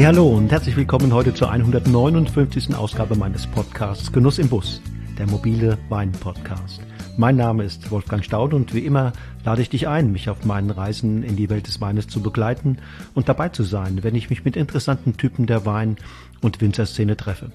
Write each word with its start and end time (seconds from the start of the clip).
Hey, 0.00 0.06
hallo 0.06 0.28
und 0.28 0.50
herzlich 0.50 0.76
willkommen 0.76 1.12
heute 1.12 1.34
zur 1.34 1.50
159. 1.50 2.74
Ausgabe 2.74 3.16
meines 3.16 3.46
Podcasts 3.46 4.10
Genuss 4.10 4.38
im 4.38 4.48
Bus, 4.48 4.80
der 5.18 5.26
mobile 5.26 5.76
Wein-Podcast. 5.90 6.80
Mein 7.18 7.36
Name 7.36 7.64
ist 7.64 7.90
Wolfgang 7.90 8.24
Staud 8.24 8.54
und 8.54 8.72
wie 8.72 8.86
immer 8.86 9.12
lade 9.44 9.60
ich 9.60 9.68
dich 9.68 9.88
ein, 9.88 10.10
mich 10.10 10.30
auf 10.30 10.46
meinen 10.46 10.70
Reisen 10.70 11.22
in 11.22 11.36
die 11.36 11.50
Welt 11.50 11.66
des 11.66 11.82
Weines 11.82 12.08
zu 12.08 12.22
begleiten 12.22 12.78
und 13.12 13.28
dabei 13.28 13.50
zu 13.50 13.62
sein, 13.62 14.02
wenn 14.02 14.14
ich 14.14 14.30
mich 14.30 14.42
mit 14.42 14.56
interessanten 14.56 15.18
Typen 15.18 15.44
der 15.46 15.66
Wein- 15.66 15.98
und 16.40 16.62
Winzerszene 16.62 17.18
treffe. 17.18 17.52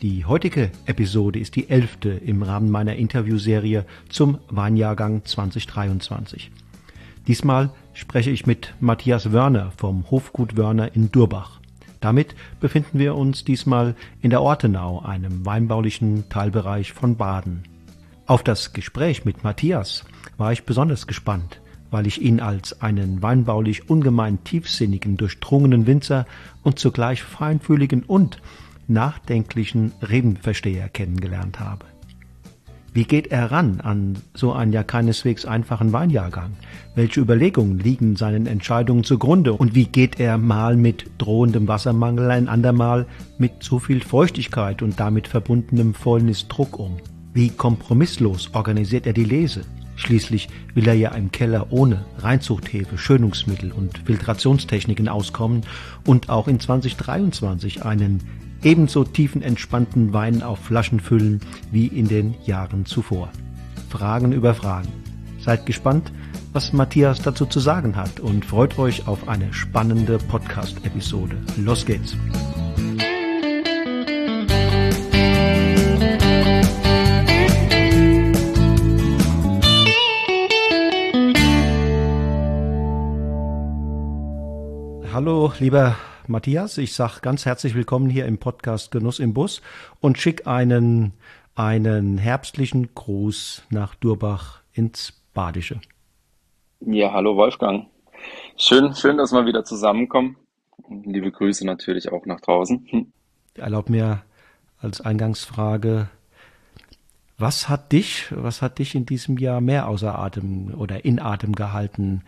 Die 0.00 0.26
heutige 0.26 0.70
Episode 0.86 1.40
ist 1.40 1.56
die 1.56 1.70
elfte 1.70 2.10
im 2.10 2.44
Rahmen 2.44 2.70
meiner 2.70 2.94
Interviewserie 2.94 3.84
zum 4.08 4.38
Weinjahrgang 4.48 5.24
2023. 5.24 6.52
Diesmal 7.26 7.70
spreche 7.94 8.30
ich 8.30 8.46
mit 8.46 8.74
Matthias 8.78 9.32
Wörner 9.32 9.72
vom 9.76 10.08
Hofgut 10.08 10.56
Wörner 10.56 10.94
in 10.94 11.10
Durbach. 11.10 11.63
Damit 12.04 12.34
befinden 12.60 12.98
wir 12.98 13.14
uns 13.14 13.44
diesmal 13.44 13.94
in 14.20 14.28
der 14.28 14.42
Ortenau, 14.42 15.00
einem 15.00 15.46
weinbaulichen 15.46 16.28
Teilbereich 16.28 16.92
von 16.92 17.16
Baden. 17.16 17.62
Auf 18.26 18.42
das 18.42 18.74
Gespräch 18.74 19.24
mit 19.24 19.42
Matthias 19.42 20.04
war 20.36 20.52
ich 20.52 20.64
besonders 20.64 21.06
gespannt, 21.06 21.62
weil 21.90 22.06
ich 22.06 22.20
ihn 22.20 22.40
als 22.40 22.82
einen 22.82 23.22
weinbaulich 23.22 23.88
ungemein 23.88 24.44
tiefsinnigen, 24.44 25.16
durchdrungenen 25.16 25.86
Winzer 25.86 26.26
und 26.62 26.78
zugleich 26.78 27.22
feinfühligen 27.22 28.02
und 28.02 28.42
nachdenklichen 28.86 29.92
Rebenversteher 30.02 30.90
kennengelernt 30.90 31.58
habe. 31.58 31.86
Wie 32.94 33.02
geht 33.02 33.32
er 33.32 33.50
ran 33.50 33.80
an 33.80 34.16
so 34.34 34.52
einen 34.52 34.72
ja 34.72 34.84
keineswegs 34.84 35.46
einfachen 35.46 35.92
Weinjahrgang? 35.92 36.52
Welche 36.94 37.20
Überlegungen 37.20 37.80
liegen 37.80 38.14
seinen 38.14 38.46
Entscheidungen 38.46 39.02
zugrunde? 39.02 39.52
Und 39.52 39.74
wie 39.74 39.86
geht 39.86 40.20
er 40.20 40.38
mal 40.38 40.76
mit 40.76 41.10
drohendem 41.18 41.66
Wassermangel, 41.66 42.30
ein 42.30 42.48
andermal 42.48 43.06
mit 43.36 43.64
zu 43.64 43.80
viel 43.80 44.00
Feuchtigkeit 44.00 44.80
und 44.80 45.00
damit 45.00 45.26
verbundenem 45.26 45.92
Fäulnisdruck 45.92 46.78
um? 46.78 46.98
Wie 47.32 47.48
kompromisslos 47.48 48.50
organisiert 48.52 49.08
er 49.08 49.12
die 49.12 49.24
Lese? 49.24 49.62
Schließlich 49.96 50.48
will 50.74 50.86
er 50.86 50.94
ja 50.94 51.10
im 51.10 51.32
Keller 51.32 51.72
ohne 51.72 52.04
Reinzuchthefe, 52.18 52.96
Schönungsmittel 52.96 53.72
und 53.72 53.98
Filtrationstechniken 54.06 55.08
auskommen 55.08 55.62
und 56.06 56.28
auch 56.28 56.46
in 56.46 56.60
2023 56.60 57.84
einen 57.84 58.22
ebenso 58.64 59.04
tiefenentspannten 59.04 60.12
Wein 60.12 60.42
auf 60.42 60.58
Flaschen 60.58 61.00
füllen 61.00 61.40
wie 61.70 61.86
in 61.86 62.08
den 62.08 62.34
Jahren 62.44 62.86
zuvor. 62.86 63.30
Fragen 63.90 64.32
über 64.32 64.54
Fragen. 64.54 64.88
Seid 65.38 65.66
gespannt, 65.66 66.10
was 66.52 66.72
Matthias 66.72 67.20
dazu 67.20 67.46
zu 67.46 67.60
sagen 67.60 67.96
hat 67.96 68.20
und 68.20 68.44
freut 68.44 68.78
euch 68.78 69.06
auf 69.06 69.28
eine 69.28 69.52
spannende 69.52 70.18
Podcast-Episode. 70.18 71.36
Los 71.58 71.84
geht's! 71.84 72.16
Hallo, 85.12 85.52
lieber 85.60 85.96
Matthias. 86.28 86.78
Ich 86.78 86.94
sage 86.94 87.20
ganz 87.20 87.46
herzlich 87.46 87.74
willkommen 87.74 88.10
hier 88.10 88.26
im 88.26 88.38
Podcast 88.38 88.90
Genuss 88.90 89.18
im 89.18 89.34
Bus 89.34 89.62
und 90.00 90.18
schicke 90.18 90.46
einen, 90.46 91.12
einen 91.54 92.18
herbstlichen 92.18 92.94
Gruß 92.94 93.64
nach 93.70 93.94
Durbach 93.94 94.60
ins 94.72 95.12
Badische. 95.34 95.80
Ja, 96.80 97.12
hallo 97.12 97.36
Wolfgang. 97.36 97.86
Schön, 98.56 98.94
schön, 98.94 99.18
dass 99.18 99.32
wir 99.32 99.46
wieder 99.46 99.64
zusammenkommen. 99.64 100.36
Liebe 100.88 101.30
Grüße 101.30 101.66
natürlich 101.66 102.12
auch 102.12 102.26
nach 102.26 102.40
draußen. 102.40 103.12
Erlaub 103.54 103.88
mir 103.88 104.22
als 104.78 105.00
Eingangsfrage, 105.00 106.08
was 107.38 107.68
hat 107.68 107.92
dich, 107.92 108.26
was 108.30 108.62
hat 108.62 108.78
dich 108.78 108.94
in 108.94 109.06
diesem 109.06 109.38
Jahr 109.38 109.60
mehr 109.60 109.88
außer 109.88 110.18
Atem 110.18 110.72
oder 110.76 111.04
in 111.04 111.18
Atem 111.18 111.54
gehalten? 111.54 112.22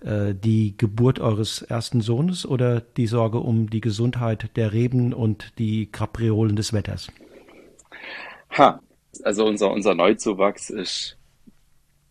Äh, 0.00 0.34
die 0.34 0.76
Geburt 0.76 1.20
eures 1.20 1.62
ersten 1.62 2.00
Sohnes 2.00 2.46
oder 2.46 2.80
die 2.80 3.06
Sorge 3.06 3.38
um 3.38 3.70
die 3.70 3.80
Gesundheit 3.80 4.50
der 4.56 4.72
Reben 4.72 5.12
und 5.12 5.52
die 5.58 5.86
Kapriolen 5.86 6.56
des 6.56 6.72
Wetters? 6.72 7.10
Ha, 8.56 8.80
also 9.22 9.46
unser, 9.46 9.70
unser 9.70 9.94
Neuzuwachs 9.94 10.70
ist 10.70 11.16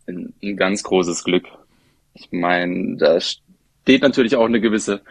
ein, 0.08 0.34
ein 0.44 0.58
ganz 0.58 0.84
großes 0.84 1.24
Glück. 1.24 1.46
Ich 2.14 2.32
meine, 2.32 2.98
da 2.98 3.20
steht 3.20 4.02
natürlich 4.02 4.36
auch 4.36 4.46
eine 4.46 4.62
gewisse 4.62 5.02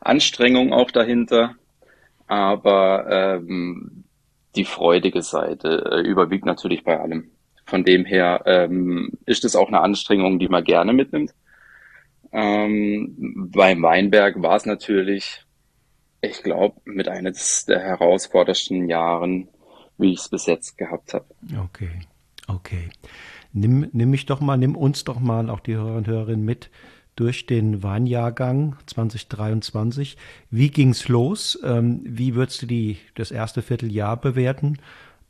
Anstrengung 0.00 0.72
auch 0.72 0.90
dahinter, 0.90 1.54
aber 2.26 3.06
ähm, 3.10 4.04
die 4.56 4.64
freudige 4.64 5.22
Seite 5.22 5.90
äh, 5.90 6.00
überwiegt 6.00 6.46
natürlich 6.46 6.84
bei 6.84 6.98
allem. 6.98 7.30
Von 7.66 7.84
dem 7.84 8.04
her 8.04 8.42
ähm, 8.46 9.12
ist 9.24 9.44
es 9.44 9.56
auch 9.56 9.68
eine 9.68 9.80
Anstrengung, 9.80 10.38
die 10.38 10.48
man 10.48 10.64
gerne 10.64 10.92
mitnimmt. 10.92 11.32
Ähm, 12.34 13.14
beim 13.52 13.82
Weinberg 13.82 14.42
war 14.42 14.56
es 14.56 14.66
natürlich, 14.66 15.44
ich 16.20 16.42
glaube, 16.42 16.80
mit 16.84 17.08
eines 17.08 17.64
der 17.64 17.78
herausforderndsten 17.78 18.88
Jahren, 18.88 19.48
wie 19.98 20.12
ich 20.12 20.18
es 20.18 20.28
bis 20.28 20.46
jetzt 20.46 20.76
gehabt 20.76 21.14
habe. 21.14 21.26
Okay, 21.64 21.92
okay. 22.48 22.90
Nimm, 23.52 23.88
nimm 23.92 24.10
mich 24.10 24.26
doch 24.26 24.40
mal, 24.40 24.56
nimm 24.56 24.74
uns 24.74 25.04
doch 25.04 25.20
mal, 25.20 25.48
auch 25.48 25.60
die 25.60 25.76
Hörer 25.76 25.96
und 25.96 26.08
Hörerinnen 26.08 26.44
mit 26.44 26.70
durch 27.14 27.46
den 27.46 27.84
Weinjahrgang 27.84 28.76
2023. 28.86 30.16
Wie 30.50 30.70
ging's 30.70 31.06
los? 31.06 31.56
Ähm, 31.62 32.00
wie 32.04 32.34
würdest 32.34 32.62
du 32.62 32.66
die, 32.66 32.98
das 33.14 33.30
erste 33.30 33.62
Vierteljahr 33.62 34.16
bewerten? 34.16 34.78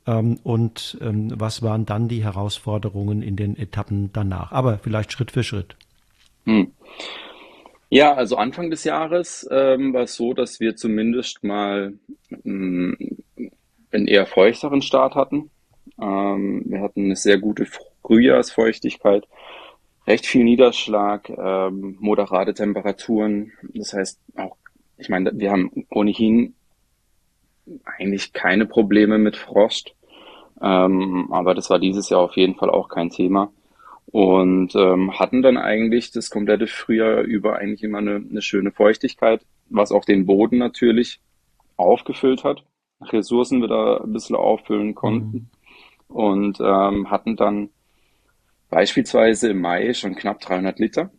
Ähm, 0.07 0.39
und 0.41 0.97
ähm, 1.01 1.31
was 1.35 1.61
waren 1.61 1.85
dann 1.85 2.07
die 2.07 2.23
Herausforderungen 2.23 3.21
in 3.21 3.35
den 3.35 3.55
Etappen 3.55 4.11
danach? 4.11 4.51
Aber 4.51 4.79
vielleicht 4.79 5.11
Schritt 5.11 5.29
für 5.29 5.43
Schritt. 5.43 5.75
Hm. 6.45 6.71
Ja, 7.89 8.13
also 8.13 8.37
Anfang 8.37 8.71
des 8.71 8.83
Jahres 8.83 9.47
ähm, 9.51 9.93
war 9.93 10.03
es 10.03 10.15
so, 10.15 10.33
dass 10.33 10.59
wir 10.59 10.75
zumindest 10.75 11.43
mal 11.43 11.93
ähm, 12.43 12.97
einen 13.91 14.07
eher 14.07 14.25
feuchteren 14.25 14.81
Start 14.81 15.15
hatten. 15.15 15.51
Ähm, 16.01 16.63
wir 16.65 16.81
hatten 16.81 17.05
eine 17.05 17.15
sehr 17.15 17.37
gute 17.37 17.67
Frühjahrsfeuchtigkeit, 18.03 19.27
recht 20.07 20.25
viel 20.25 20.43
Niederschlag, 20.43 21.29
ähm, 21.29 21.97
moderate 21.99 22.53
Temperaturen. 22.53 23.51
Das 23.73 23.93
heißt 23.93 24.19
auch, 24.35 24.57
ich 24.97 25.09
meine, 25.09 25.31
wir 25.33 25.51
haben 25.51 25.85
ohnehin 25.89 26.55
eigentlich 27.85 28.33
keine 28.33 28.65
Probleme 28.65 29.17
mit 29.17 29.37
Frost, 29.37 29.95
ähm, 30.61 31.27
aber 31.31 31.55
das 31.55 31.69
war 31.69 31.79
dieses 31.79 32.09
Jahr 32.09 32.21
auf 32.21 32.35
jeden 32.35 32.55
Fall 32.55 32.69
auch 32.69 32.89
kein 32.89 33.09
Thema 33.09 33.51
und 34.07 34.75
ähm, 34.75 35.17
hatten 35.19 35.41
dann 35.41 35.57
eigentlich 35.57 36.11
das 36.11 36.29
komplette 36.29 36.67
Frühjahr 36.67 37.21
über 37.21 37.57
eigentlich 37.57 37.83
immer 37.83 37.97
eine, 37.99 38.15
eine 38.15 38.41
schöne 38.41 38.71
Feuchtigkeit, 38.71 39.41
was 39.69 39.91
auch 39.91 40.05
den 40.05 40.25
Boden 40.25 40.57
natürlich 40.57 41.19
aufgefüllt 41.77 42.43
hat, 42.43 42.63
Ressourcen 43.01 43.61
wieder 43.61 44.03
ein 44.03 44.13
bisschen 44.13 44.35
auffüllen 44.35 44.95
konnten 44.95 45.49
mhm. 46.07 46.15
und 46.15 46.59
ähm, 46.61 47.09
hatten 47.09 47.35
dann 47.35 47.69
beispielsweise 48.69 49.49
im 49.49 49.61
Mai 49.61 49.93
schon 49.93 50.15
knapp 50.15 50.39
300 50.41 50.79
Liter. 50.79 51.11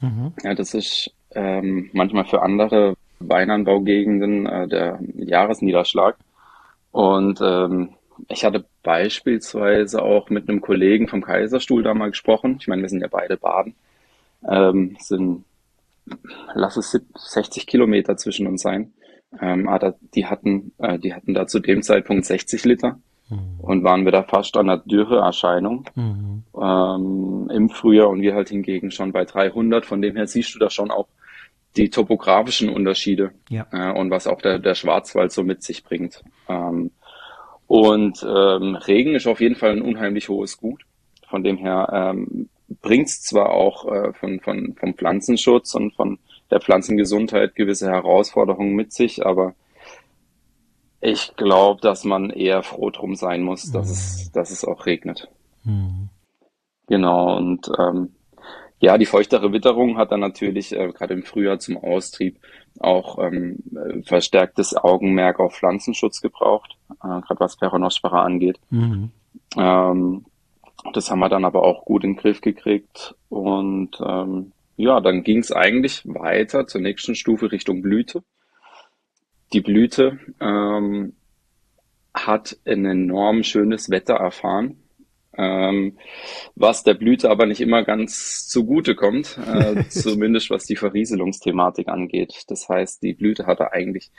Mhm. 0.00 0.32
Ja, 0.42 0.54
das 0.54 0.74
ist 0.74 1.12
ähm, 1.34 1.90
manchmal 1.92 2.24
für 2.24 2.42
andere 2.42 2.94
Weinanbaugegenden 3.20 4.46
äh, 4.46 4.68
der 4.68 5.00
Jahresniederschlag. 5.16 6.16
Und 6.90 7.40
ähm, 7.42 7.90
ich 8.28 8.44
hatte 8.44 8.64
beispielsweise 8.82 10.02
auch 10.02 10.30
mit 10.30 10.48
einem 10.48 10.60
Kollegen 10.60 11.08
vom 11.08 11.22
Kaiserstuhl 11.22 11.82
da 11.82 11.94
mal 11.94 12.10
gesprochen. 12.10 12.58
Ich 12.60 12.68
meine, 12.68 12.82
wir 12.82 12.88
sind 12.88 13.00
ja 13.00 13.08
beide 13.08 13.36
Baden. 13.36 13.74
Ähm, 14.48 14.96
sind, 15.00 15.44
lass 16.54 16.76
es 16.76 16.98
60 17.16 17.66
Kilometer 17.66 18.16
zwischen 18.16 18.46
uns 18.46 18.62
sein. 18.62 18.92
Ähm, 19.40 19.68
aber 19.68 19.94
die 20.14 20.26
hatten, 20.26 20.72
äh, 20.78 20.98
die 20.98 21.14
hatten 21.14 21.34
da 21.34 21.46
zu 21.46 21.60
dem 21.60 21.82
Zeitpunkt 21.82 22.24
60 22.24 22.64
Liter 22.64 22.98
mhm. 23.28 23.60
und 23.60 23.84
waren 23.84 24.04
wir 24.04 24.12
da 24.12 24.22
fast 24.22 24.56
an 24.56 24.68
der 24.68 24.78
Dürreerscheinung 24.78 25.88
mhm. 25.94 26.44
ähm, 26.58 27.50
im 27.52 27.68
Frühjahr 27.68 28.08
und 28.08 28.22
wir 28.22 28.34
halt 28.34 28.48
hingegen 28.48 28.90
schon 28.90 29.12
bei 29.12 29.24
300. 29.24 29.84
Von 29.84 30.00
dem 30.00 30.16
her 30.16 30.26
siehst 30.26 30.54
du 30.54 30.58
da 30.58 30.70
schon 30.70 30.90
auch 30.90 31.08
die 31.76 31.90
topografischen 31.90 32.70
Unterschiede 32.70 33.32
ja. 33.50 33.66
äh, 33.72 33.92
und 33.92 34.10
was 34.10 34.26
auch 34.26 34.40
der, 34.40 34.58
der 34.58 34.74
Schwarzwald 34.74 35.30
so 35.32 35.44
mit 35.44 35.62
sich 35.62 35.84
bringt. 35.84 36.22
Ähm, 36.48 36.90
und 37.68 38.26
ähm, 38.26 38.74
Regen 38.74 39.14
ist 39.14 39.26
auf 39.26 39.40
jeden 39.40 39.54
Fall 39.54 39.72
ein 39.72 39.82
unheimlich 39.82 40.28
hohes 40.30 40.56
Gut. 40.56 40.82
Von 41.28 41.44
dem 41.44 41.58
her 41.58 41.88
ähm, 41.92 42.48
bringt 42.80 43.08
es 43.08 43.22
zwar 43.22 43.50
auch 43.50 43.86
äh, 43.92 44.12
von, 44.14 44.40
von, 44.40 44.74
vom 44.74 44.94
Pflanzenschutz 44.94 45.74
und 45.74 45.94
von 45.94 46.18
der 46.50 46.60
Pflanzengesundheit 46.60 47.54
gewisse 47.54 47.90
Herausforderungen 47.90 48.74
mit 48.74 48.94
sich, 48.94 49.24
aber 49.24 49.54
ich 51.02 51.36
glaube, 51.36 51.82
dass 51.82 52.04
man 52.04 52.30
eher 52.30 52.62
froh 52.62 52.88
drum 52.90 53.14
sein 53.14 53.42
muss, 53.42 53.70
dass, 53.70 53.86
mhm. 53.86 53.92
es, 53.92 54.32
dass 54.32 54.50
es 54.50 54.64
auch 54.64 54.86
regnet. 54.86 55.28
Mhm. 55.64 56.08
Genau, 56.86 57.36
und 57.36 57.70
ähm, 57.78 58.14
Ja, 58.80 58.96
die 58.96 59.06
feuchtere 59.06 59.52
Witterung 59.52 59.98
hat 59.98 60.12
dann 60.12 60.20
natürlich 60.20 60.72
äh, 60.72 60.92
gerade 60.92 61.14
im 61.14 61.24
Frühjahr 61.24 61.58
zum 61.58 61.76
Austrieb 61.76 62.38
auch 62.78 63.18
ähm, 63.18 63.58
äh, 63.74 64.02
verstärktes 64.02 64.76
Augenmerk 64.76 65.40
auf 65.40 65.56
Pflanzenschutz 65.56 66.20
gebraucht, 66.20 66.76
äh, 66.90 67.20
gerade 67.20 67.40
was 67.40 67.56
Peronospora 67.56 68.22
angeht. 68.22 68.60
Mhm. 68.70 69.10
Ähm, 69.56 70.24
das 70.92 71.10
haben 71.10 71.18
wir 71.18 71.28
dann 71.28 71.44
aber 71.44 71.64
auch 71.64 71.84
gut 71.84 72.04
in 72.04 72.12
den 72.12 72.20
Griff 72.20 72.40
gekriegt 72.40 73.16
und 73.28 73.98
ähm, 74.00 74.52
ja, 74.76 75.00
dann 75.00 75.24
ging 75.24 75.38
es 75.38 75.50
eigentlich 75.50 76.02
weiter 76.06 76.68
zur 76.68 76.80
nächsten 76.80 77.16
Stufe 77.16 77.50
Richtung 77.50 77.82
Blüte. 77.82 78.22
Die 79.52 79.60
Blüte 79.60 80.20
ähm, 80.40 81.14
hat 82.14 82.56
ein 82.64 82.84
enorm 82.84 83.42
schönes 83.42 83.90
Wetter 83.90 84.14
erfahren 84.14 84.76
ähm, 85.38 85.96
was 86.56 86.82
der 86.82 86.94
Blüte 86.94 87.30
aber 87.30 87.46
nicht 87.46 87.60
immer 87.60 87.84
ganz 87.84 88.48
zugute 88.48 88.96
kommt, 88.96 89.38
äh, 89.38 89.84
zumindest 89.88 90.50
was 90.50 90.64
die 90.64 90.76
Verrieselungsthematik 90.76 91.88
angeht. 91.88 92.44
Das 92.48 92.68
heißt, 92.68 93.02
die 93.02 93.14
Blüte 93.14 93.46
hatte 93.46 93.72
eigentlich 93.72 94.10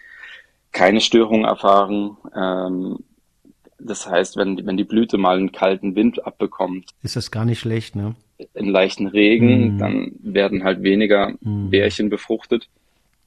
keine 0.72 1.02
Störung 1.02 1.44
erfahren. 1.44 2.18
Ähm, 2.36 3.00
das 3.78 4.10
heißt, 4.10 4.38
wenn, 4.38 4.66
wenn 4.66 4.78
die 4.78 4.86
Blüte 4.86 5.18
mal 5.18 5.38
einen 5.38 5.52
kalten 5.52 5.96
Wind 5.96 6.26
abbekommt, 6.26 6.92
ist 7.04 7.16
das 7.16 7.32
gar 7.32 7.46
nicht 7.46 7.60
schlecht, 7.60 7.96
ne? 7.96 8.16
In 8.54 8.70
leichten 8.70 9.08
Regen, 9.08 9.76
mm. 9.76 9.78
dann 9.80 10.12
werden 10.22 10.64
halt 10.64 10.82
weniger 10.82 11.34
mm. 11.42 11.70
Bärchen 11.70 12.10
befruchtet. 12.10 12.70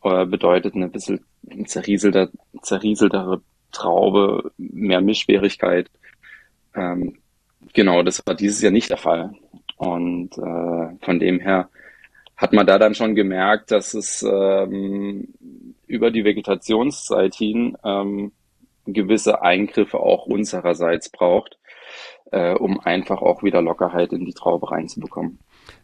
Äh, 0.02 0.26
bedeutet 0.26 0.74
eine 0.74 0.88
bisschen 0.88 1.20
zerrieselter, 1.66 2.30
zerrieseltere 2.62 3.42
Traube, 3.70 4.52
mehr 4.56 5.00
Mischschwierigkeit. 5.00 5.90
Ähm, 6.74 7.18
Genau, 7.72 8.02
das 8.02 8.22
war 8.26 8.34
dieses 8.34 8.60
Jahr 8.60 8.72
nicht 8.72 8.90
der 8.90 8.98
Fall. 8.98 9.34
Und 9.76 10.36
äh, 10.38 11.04
von 11.04 11.18
dem 11.18 11.40
her 11.40 11.68
hat 12.36 12.52
man 12.52 12.66
da 12.66 12.78
dann 12.78 12.94
schon 12.94 13.14
gemerkt, 13.14 13.70
dass 13.70 13.94
es 13.94 14.22
ähm, 14.22 15.28
über 15.86 16.10
die 16.10 16.24
Vegetationszeit 16.24 17.34
hin 17.34 17.76
ähm, 17.84 18.32
gewisse 18.86 19.42
Eingriffe 19.42 20.00
auch 20.00 20.26
unsererseits 20.26 21.10
braucht, 21.10 21.58
äh, 22.30 22.54
um 22.54 22.80
einfach 22.80 23.22
auch 23.22 23.42
wieder 23.42 23.62
Lockerheit 23.62 24.12
in 24.12 24.24
die 24.24 24.34
Traube 24.34 24.70
reinzubekommen. 24.70 25.38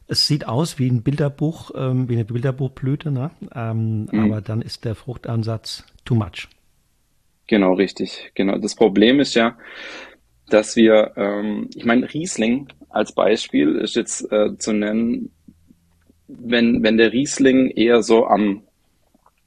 Es 0.08 0.26
sieht 0.26 0.48
aus 0.48 0.78
wie 0.78 0.88
ein 0.88 1.02
Bilderbuch, 1.02 1.70
ähm, 1.76 2.08
wie 2.08 2.14
eine 2.14 2.24
Bilderbuchblüte, 2.24 3.10
ne? 3.10 3.30
Ähm, 3.54 4.08
mhm. 4.10 4.20
aber 4.24 4.40
dann 4.40 4.62
ist 4.62 4.84
der 4.84 4.94
Fruchtansatz 4.94 5.84
too 6.04 6.14
much. 6.14 6.48
Genau, 7.46 7.74
richtig. 7.74 8.32
Genau. 8.34 8.58
Das 8.58 8.74
Problem 8.74 9.20
ist 9.20 9.34
ja, 9.34 9.56
dass 10.48 10.76
wir, 10.76 11.12
ähm, 11.16 11.68
ich 11.74 11.84
meine, 11.84 12.12
Riesling 12.12 12.68
als 12.88 13.12
Beispiel 13.12 13.76
ist 13.76 13.96
jetzt 13.96 14.30
äh, 14.32 14.56
zu 14.56 14.72
nennen, 14.72 15.30
wenn, 16.26 16.82
wenn 16.82 16.96
der 16.96 17.12
Riesling 17.12 17.70
eher 17.70 18.02
so 18.02 18.26
am 18.26 18.62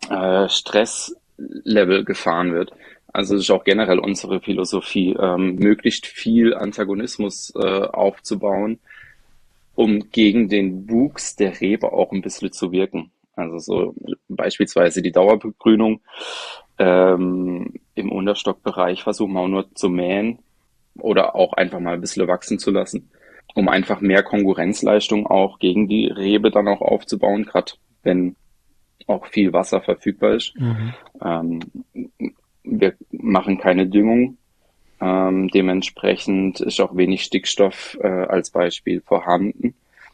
äh, 0.10 0.50
Stresslevel 0.50 2.04
gefahren 2.06 2.54
wird. 2.54 2.72
Also 3.14 3.34
das 3.36 3.44
ist 3.44 3.52
auch 3.52 3.64
generell 3.64 4.00
unsere 4.00 4.40
Philosophie, 4.40 5.16
ähm, 5.20 5.56
möglichst 5.56 6.08
viel 6.08 6.54
Antagonismus 6.54 7.54
äh, 7.56 7.82
aufzubauen, 7.82 8.80
um 9.76 10.12
gegen 10.12 10.48
den 10.48 10.90
Wuchs 10.90 11.36
der 11.36 11.60
Rebe 11.60 11.92
auch 11.92 12.12
ein 12.12 12.22
bisschen 12.22 12.52
zu 12.52 12.72
wirken. 12.72 13.12
Also 13.36 13.58
so 13.58 13.96
beispielsweise 14.30 15.02
die 15.02 15.12
Dauerbegrünung 15.12 16.02
ähm, 16.78 17.74
im 17.96 18.12
Unterstockbereich 18.12 19.04
versuchen 19.04 19.34
wir 19.34 19.42
auch 19.42 19.48
nur 19.48 19.76
zu 19.76 19.90
mähen, 19.90 20.40
oder 21.00 21.36
auch 21.36 21.54
einfach 21.54 21.80
mal 21.80 21.94
ein 21.94 22.02
bisschen 22.02 22.28
wachsen 22.28 22.60
zu 22.60 22.72
lassen, 22.72 23.10
um 23.56 23.70
einfach 23.70 24.02
mehr 24.02 24.24
Konkurrenzleistung 24.24 25.28
auch 25.28 25.60
gegen 25.60 25.88
die 25.88 26.08
Rebe 26.08 26.52
dann 26.52 26.68
auch 26.68 26.82
aufzubauen, 26.82 27.46
gerade 27.46 27.74
wenn 28.04 28.36
auch 29.08 29.26
viel 29.28 29.54
Wasser 29.54 29.82
verfügbar 29.82 30.36
ist. 30.36 30.54
Mhm. 30.58 30.94
Ähm, 31.24 31.60
wir 32.64 32.94
machen 33.12 33.58
keine 33.58 33.88
Düngung. 33.88 34.38
Ähm, 35.00 35.50
dementsprechend 35.50 36.62
ist 36.62 36.80
auch 36.80 36.96
wenig 36.96 37.24
Stickstoff 37.24 37.98
äh, 38.02 38.08
als 38.08 38.52
Beispiel 38.52 39.02
vorhanden. 39.02 39.74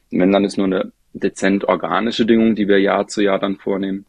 Wenn 0.09 0.31
dann 0.31 0.45
ist 0.45 0.57
nur 0.57 0.67
eine 0.67 0.91
dezent 1.13 1.65
organische 1.65 2.25
Düngung, 2.25 2.55
die 2.55 2.67
wir 2.67 2.79
Jahr 2.79 3.07
zu 3.07 3.21
Jahr 3.21 3.39
dann 3.39 3.57
vornehmen. 3.57 4.05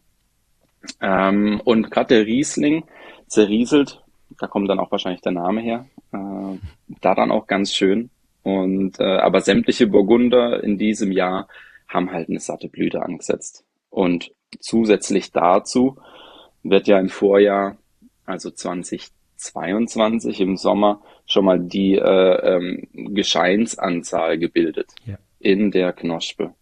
Ähm, 1.01 1.61
und 1.65 1.91
gerade 1.91 2.15
der 2.15 2.25
Riesling 2.25 2.85
zerrieselt 3.27 4.01
da 4.37 4.47
kommt 4.47 4.69
dann 4.69 4.79
auch 4.79 4.91
wahrscheinlich 4.91 5.21
der 5.21 5.31
Name 5.31 5.61
her. 5.61 5.85
Äh, 6.11 6.57
da 7.01 7.15
dann 7.15 7.31
auch 7.31 7.47
ganz 7.47 7.73
schön. 7.73 8.09
Und 8.43 8.99
äh, 8.99 9.17
aber 9.17 9.41
sämtliche 9.41 9.87
Burgunder 9.87 10.63
in 10.63 10.77
diesem 10.77 11.11
Jahr 11.11 11.47
haben 11.87 12.11
halt 12.11 12.29
eine 12.29 12.39
satte 12.39 12.69
Blüte 12.69 13.01
angesetzt. 13.01 13.65
Und 13.89 14.31
zusätzlich 14.59 15.31
dazu 15.31 15.97
wird 16.63 16.87
ja 16.87 16.99
im 16.99 17.09
Vorjahr, 17.09 17.77
also 18.25 18.51
2022 18.51 20.41
im 20.41 20.57
Sommer, 20.57 21.01
schon 21.25 21.45
mal 21.45 21.59
die 21.59 21.95
äh, 21.95 22.55
ähm, 22.55 22.87
Gescheinsanzahl 22.93 24.37
gebildet 24.37 24.91
ja. 25.05 25.17
in 25.39 25.71
der 25.71 25.93
Knospe. 25.93 26.53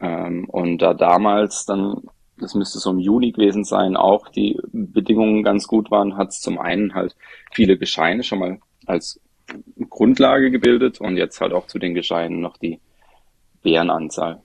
Ähm, 0.00 0.48
und 0.48 0.78
da 0.78 0.94
damals 0.94 1.66
dann 1.66 2.02
das 2.40 2.54
müsste 2.54 2.78
so 2.78 2.90
im 2.90 2.98
Juni 2.98 3.32
gewesen 3.32 3.64
sein, 3.64 3.96
auch 3.96 4.28
die 4.28 4.58
Bedingungen 4.72 5.42
ganz 5.42 5.66
gut 5.66 5.90
waren, 5.90 6.16
hat 6.16 6.30
es 6.30 6.40
zum 6.40 6.58
einen 6.58 6.94
halt 6.94 7.16
viele 7.52 7.78
Gescheine 7.78 8.22
schon 8.22 8.38
mal 8.38 8.58
als 8.86 9.20
Grundlage 9.88 10.50
gebildet 10.50 11.00
und 11.00 11.16
jetzt 11.16 11.40
halt 11.40 11.52
auch 11.52 11.66
zu 11.66 11.78
den 11.78 11.94
Gescheinen 11.94 12.40
noch 12.40 12.56
die 12.56 12.80
Bärenanzahl. 13.62 14.42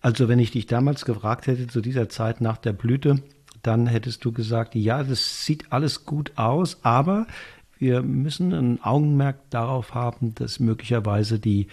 Also 0.00 0.28
wenn 0.28 0.38
ich 0.38 0.50
dich 0.50 0.66
damals 0.66 1.04
gefragt 1.04 1.46
hätte, 1.46 1.68
zu 1.68 1.80
dieser 1.80 2.08
Zeit 2.08 2.40
nach 2.40 2.58
der 2.58 2.72
Blüte, 2.72 3.22
dann 3.62 3.86
hättest 3.86 4.24
du 4.24 4.32
gesagt, 4.32 4.74
ja, 4.74 5.04
das 5.04 5.46
sieht 5.46 5.72
alles 5.72 6.04
gut 6.04 6.32
aus, 6.36 6.80
aber 6.82 7.26
wir 7.78 8.02
müssen 8.02 8.52
ein 8.52 8.82
Augenmerk 8.82 9.50
darauf 9.50 9.94
haben, 9.94 10.34
dass 10.34 10.60
möglicherweise 10.60 11.38
die, 11.38 11.68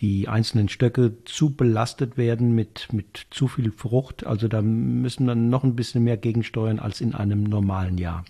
die 0.00 0.28
einzelnen 0.28 0.68
Stöcke 0.68 1.24
zu 1.24 1.54
belastet 1.54 2.16
werden 2.16 2.54
mit, 2.54 2.88
mit 2.92 3.26
zu 3.30 3.48
viel 3.48 3.70
Frucht. 3.70 4.26
Also 4.26 4.48
da 4.48 4.62
müssen 4.62 5.26
wir 5.26 5.34
noch 5.34 5.64
ein 5.64 5.76
bisschen 5.76 6.04
mehr 6.04 6.16
gegensteuern 6.16 6.78
als 6.78 7.00
in 7.00 7.14
einem 7.14 7.42
normalen 7.42 7.98
Jahr. 7.98 8.24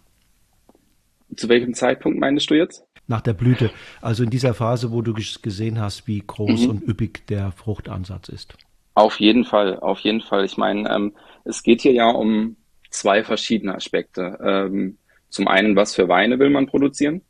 Zu 1.36 1.48
welchem 1.48 1.74
Zeitpunkt 1.74 2.18
meinst 2.18 2.50
du 2.50 2.54
jetzt? 2.54 2.84
Nach 3.06 3.20
der 3.20 3.34
Blüte. 3.34 3.70
Also 4.00 4.24
in 4.24 4.30
dieser 4.30 4.54
Phase, 4.54 4.90
wo 4.90 5.02
du 5.02 5.14
gesehen 5.14 5.80
hast, 5.80 6.06
wie 6.06 6.22
groß 6.26 6.62
mhm. 6.62 6.70
und 6.70 6.88
üppig 6.88 7.26
der 7.28 7.52
Fruchtansatz 7.52 8.28
ist. 8.28 8.54
Auf 8.94 9.20
jeden 9.20 9.44
Fall, 9.44 9.78
auf 9.78 10.00
jeden 10.00 10.20
Fall. 10.20 10.44
Ich 10.44 10.56
meine, 10.56 10.90
ähm, 10.90 11.14
es 11.44 11.62
geht 11.62 11.82
hier 11.82 11.92
ja 11.92 12.10
um 12.10 12.56
zwei 12.90 13.22
verschiedene 13.22 13.74
Aspekte. 13.74 14.38
Ähm, 14.42 14.98
zum 15.28 15.46
einen, 15.46 15.76
was 15.76 15.94
für 15.94 16.08
Weine 16.08 16.38
will 16.38 16.50
man 16.50 16.66
produzieren? 16.66 17.22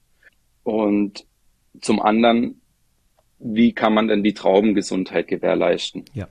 Und 0.62 1.26
zum 1.80 2.00
anderen, 2.00 2.60
wie 3.40 3.72
kann 3.72 3.94
man 3.94 4.08
denn 4.08 4.22
die 4.22 4.34
Traubengesundheit 4.34 5.26
gewährleisten? 5.26 6.04
Ja. 6.14 6.28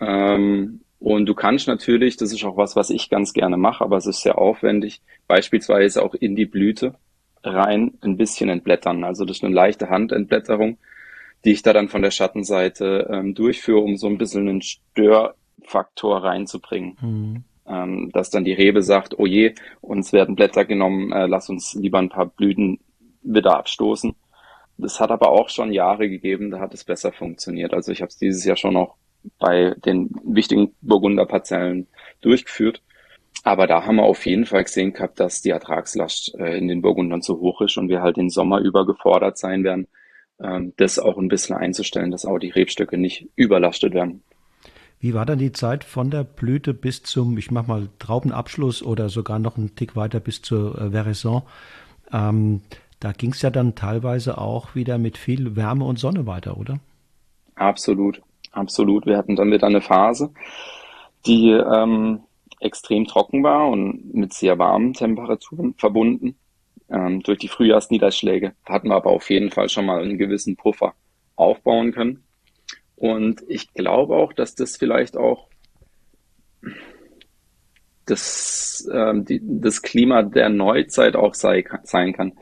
Ähm, 0.00 0.80
und 1.00 1.26
du 1.26 1.34
kannst 1.34 1.68
natürlich, 1.68 2.16
das 2.16 2.32
ist 2.32 2.44
auch 2.44 2.56
was, 2.56 2.76
was 2.76 2.90
ich 2.90 3.10
ganz 3.10 3.32
gerne 3.32 3.56
mache, 3.56 3.84
aber 3.84 3.96
es 3.96 4.06
ist 4.06 4.22
sehr 4.22 4.38
aufwendig, 4.38 5.02
beispielsweise 5.26 6.02
auch 6.02 6.14
in 6.14 6.34
die 6.34 6.46
Blüte 6.46 6.94
rein 7.42 7.92
ein 8.00 8.16
bisschen 8.16 8.48
entblättern. 8.48 9.04
Also 9.04 9.24
das 9.24 9.38
ist 9.38 9.44
eine 9.44 9.54
leichte 9.54 9.90
Handentblätterung, 9.90 10.78
die 11.44 11.52
ich 11.52 11.62
da 11.62 11.72
dann 11.72 11.88
von 11.88 12.00
der 12.00 12.10
Schattenseite 12.10 13.08
ähm, 13.12 13.34
durchführe, 13.34 13.80
um 13.80 13.96
so 13.96 14.06
ein 14.06 14.16
bisschen 14.16 14.48
einen 14.48 14.62
Störfaktor 14.62 16.24
reinzubringen. 16.24 16.96
Mhm. 17.00 17.44
Ähm, 17.66 18.10
dass 18.12 18.30
dann 18.30 18.44
die 18.44 18.52
Rebe 18.52 18.82
sagt, 18.82 19.18
oh 19.18 19.26
je, 19.26 19.54
uns 19.80 20.12
werden 20.12 20.36
Blätter 20.36 20.64
genommen, 20.64 21.12
äh, 21.12 21.26
lass 21.26 21.48
uns 21.48 21.74
lieber 21.74 21.98
ein 21.98 22.10
paar 22.10 22.26
Blüten 22.26 22.78
wieder 23.22 23.58
abstoßen. 23.58 24.14
Das 24.76 25.00
hat 25.00 25.10
aber 25.10 25.30
auch 25.30 25.48
schon 25.48 25.72
Jahre 25.72 26.08
gegeben, 26.08 26.50
da 26.50 26.60
hat 26.60 26.74
es 26.74 26.84
besser 26.84 27.12
funktioniert. 27.12 27.72
Also 27.72 27.92
ich 27.92 28.00
habe 28.00 28.08
es 28.08 28.18
dieses 28.18 28.44
Jahr 28.44 28.56
schon 28.56 28.74
noch 28.74 28.96
bei 29.38 29.74
den 29.84 30.10
wichtigen 30.24 30.74
Burgunderparzellen 30.80 31.86
durchgeführt. 32.20 32.82
Aber 33.42 33.66
da 33.66 33.84
haben 33.84 33.96
wir 33.96 34.04
auf 34.04 34.24
jeden 34.26 34.46
Fall 34.46 34.64
gesehen 34.64 34.92
gehabt, 34.92 35.20
dass 35.20 35.42
die 35.42 35.50
Ertragslast 35.50 36.34
äh, 36.38 36.56
in 36.56 36.68
den 36.68 36.82
Burgundern 36.82 37.20
zu 37.20 37.40
hoch 37.40 37.60
ist 37.60 37.76
und 37.76 37.88
wir 37.88 38.00
halt 38.00 38.16
den 38.16 38.30
Sommer 38.30 38.60
über 38.60 38.86
gefordert 38.86 39.38
sein 39.38 39.64
werden, 39.64 39.86
ähm, 40.40 40.72
das 40.76 40.98
auch 40.98 41.18
ein 41.18 41.28
bisschen 41.28 41.56
einzustellen, 41.56 42.10
dass 42.10 42.24
auch 42.24 42.38
die 42.38 42.50
Rebstöcke 42.50 42.96
nicht 42.96 43.28
überlastet 43.34 43.92
werden. 43.92 44.22
Wie 45.00 45.12
war 45.12 45.26
dann 45.26 45.38
die 45.38 45.52
Zeit 45.52 45.84
von 45.84 46.10
der 46.10 46.24
Blüte 46.24 46.72
bis 46.72 47.02
zum, 47.02 47.36
ich 47.36 47.50
mach 47.50 47.66
mal 47.66 47.88
Traubenabschluss 47.98 48.82
oder 48.82 49.10
sogar 49.10 49.38
noch 49.38 49.58
einen 49.58 49.74
Tick 49.74 49.96
weiter 49.96 50.20
bis 50.20 50.40
zur 50.40 50.80
äh, 50.80 50.90
Veraison? 50.92 51.42
Ähm, 52.12 52.62
da 53.04 53.12
ging 53.12 53.32
es 53.32 53.42
ja 53.42 53.50
dann 53.50 53.74
teilweise 53.74 54.38
auch 54.38 54.74
wieder 54.74 54.96
mit 54.96 55.18
viel 55.18 55.56
Wärme 55.56 55.84
und 55.84 55.98
Sonne 55.98 56.26
weiter, 56.26 56.56
oder? 56.56 56.80
Absolut, 57.54 58.22
absolut. 58.50 59.04
Wir 59.04 59.18
hatten 59.18 59.36
dann 59.36 59.52
wieder 59.52 59.66
eine 59.66 59.82
Phase, 59.82 60.32
die 61.26 61.50
ähm, 61.50 62.20
extrem 62.60 63.04
trocken 63.04 63.42
war 63.42 63.68
und 63.68 64.14
mit 64.14 64.32
sehr 64.32 64.58
warmen 64.58 64.94
Temperaturen 64.94 65.74
verbunden. 65.74 66.36
Ähm, 66.88 67.20
durch 67.20 67.38
die 67.38 67.48
Frühjahrsniederschläge 67.48 68.54
hatten 68.64 68.88
wir 68.88 68.96
aber 68.96 69.10
auf 69.10 69.28
jeden 69.28 69.50
Fall 69.50 69.68
schon 69.68 69.84
mal 69.84 70.00
einen 70.00 70.16
gewissen 70.16 70.56
Puffer 70.56 70.94
aufbauen 71.36 71.92
können. 71.92 72.24
Und 72.96 73.42
ich 73.48 73.74
glaube 73.74 74.16
auch, 74.16 74.32
dass 74.32 74.54
das 74.54 74.78
vielleicht 74.78 75.18
auch 75.18 75.48
das, 78.06 78.88
ähm, 78.90 79.26
die, 79.26 79.42
das 79.42 79.82
Klima 79.82 80.22
der 80.22 80.48
Neuzeit 80.48 81.16
auch 81.16 81.34
sei, 81.34 81.66
sein 81.82 82.14
kann. 82.14 82.32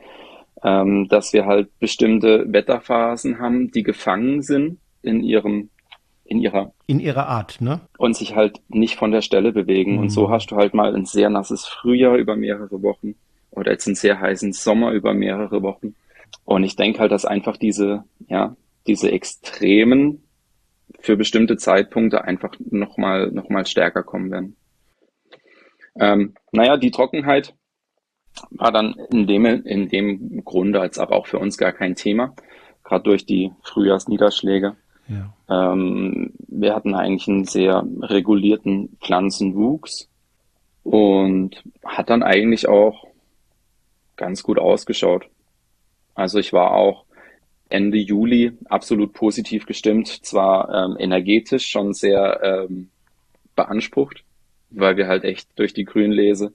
Ähm, 0.63 1.07
dass 1.09 1.33
wir 1.33 1.45
halt 1.45 1.77
bestimmte 1.79 2.45
Wetterphasen 2.51 3.39
haben, 3.39 3.71
die 3.71 3.83
gefangen 3.83 4.41
sind 4.41 4.79
in 5.01 5.21
ihrem 5.21 5.69
in 6.25 6.39
ihrer 6.39 6.71
in 6.87 6.99
ihrer 6.99 7.27
Art, 7.27 7.59
ne? 7.59 7.81
Und 7.97 8.15
sich 8.15 8.35
halt 8.35 8.61
nicht 8.69 8.95
von 8.95 9.11
der 9.11 9.21
Stelle 9.21 9.51
bewegen. 9.51 9.93
Mhm. 9.93 9.99
Und 9.99 10.09
so 10.09 10.27
mhm. 10.27 10.31
hast 10.31 10.51
du 10.51 10.55
halt 10.55 10.73
mal 10.73 10.95
ein 10.95 11.05
sehr 11.05 11.29
nasses 11.29 11.65
Frühjahr 11.65 12.15
über 12.15 12.35
mehrere 12.35 12.81
Wochen 12.81 13.15
oder 13.51 13.71
jetzt 13.71 13.87
einen 13.87 13.95
sehr 13.95 14.19
heißen 14.19 14.53
Sommer 14.53 14.91
über 14.91 15.13
mehrere 15.13 15.61
Wochen. 15.61 15.95
Und 16.45 16.63
ich 16.63 16.75
denke 16.75 16.99
halt, 16.99 17.11
dass 17.11 17.25
einfach 17.25 17.57
diese, 17.57 18.03
ja, 18.27 18.55
diese 18.87 19.11
Extremen 19.11 20.23
für 20.99 21.17
bestimmte 21.17 21.57
Zeitpunkte 21.57 22.23
einfach 22.23 22.55
nochmal 22.59 23.31
noch 23.31 23.49
mal 23.49 23.65
stärker 23.65 24.03
kommen 24.03 24.31
werden. 24.31 24.55
Ähm, 25.99 26.33
naja, 26.51 26.77
die 26.77 26.91
Trockenheit 26.91 27.53
war 28.51 28.71
dann 28.71 28.95
in 29.11 29.27
dem, 29.27 29.45
in 29.45 29.89
dem 29.89 30.43
Grunde 30.43 30.79
als 30.81 30.99
aber 30.99 31.15
auch 31.15 31.27
für 31.27 31.39
uns 31.39 31.57
gar 31.57 31.71
kein 31.71 31.95
Thema, 31.95 32.33
gerade 32.83 33.03
durch 33.03 33.25
die 33.25 33.51
Frühjahrsniederschläge. 33.63 34.75
Ja. 35.07 35.71
Ähm, 35.73 36.33
wir 36.47 36.75
hatten 36.75 36.95
eigentlich 36.95 37.27
einen 37.27 37.45
sehr 37.45 37.85
regulierten 38.01 38.97
Pflanzenwuchs 39.01 40.09
und 40.83 41.63
hat 41.83 42.09
dann 42.09 42.23
eigentlich 42.23 42.67
auch 42.67 43.07
ganz 44.15 44.43
gut 44.43 44.59
ausgeschaut. 44.59 45.25
Also 46.15 46.39
ich 46.39 46.53
war 46.53 46.71
auch 46.71 47.05
Ende 47.69 47.97
Juli 47.97 48.53
absolut 48.65 49.13
positiv 49.13 49.65
gestimmt, 49.65 50.07
zwar 50.07 50.69
ähm, 50.69 50.95
energetisch 50.99 51.67
schon 51.67 51.93
sehr 51.93 52.39
ähm, 52.43 52.89
beansprucht, 53.55 54.22
weil 54.73 54.97
wir 54.97 55.07
halt 55.07 55.23
echt 55.23 55.47
durch 55.55 55.73
die 55.73 55.85
Grünlese, 55.85 56.53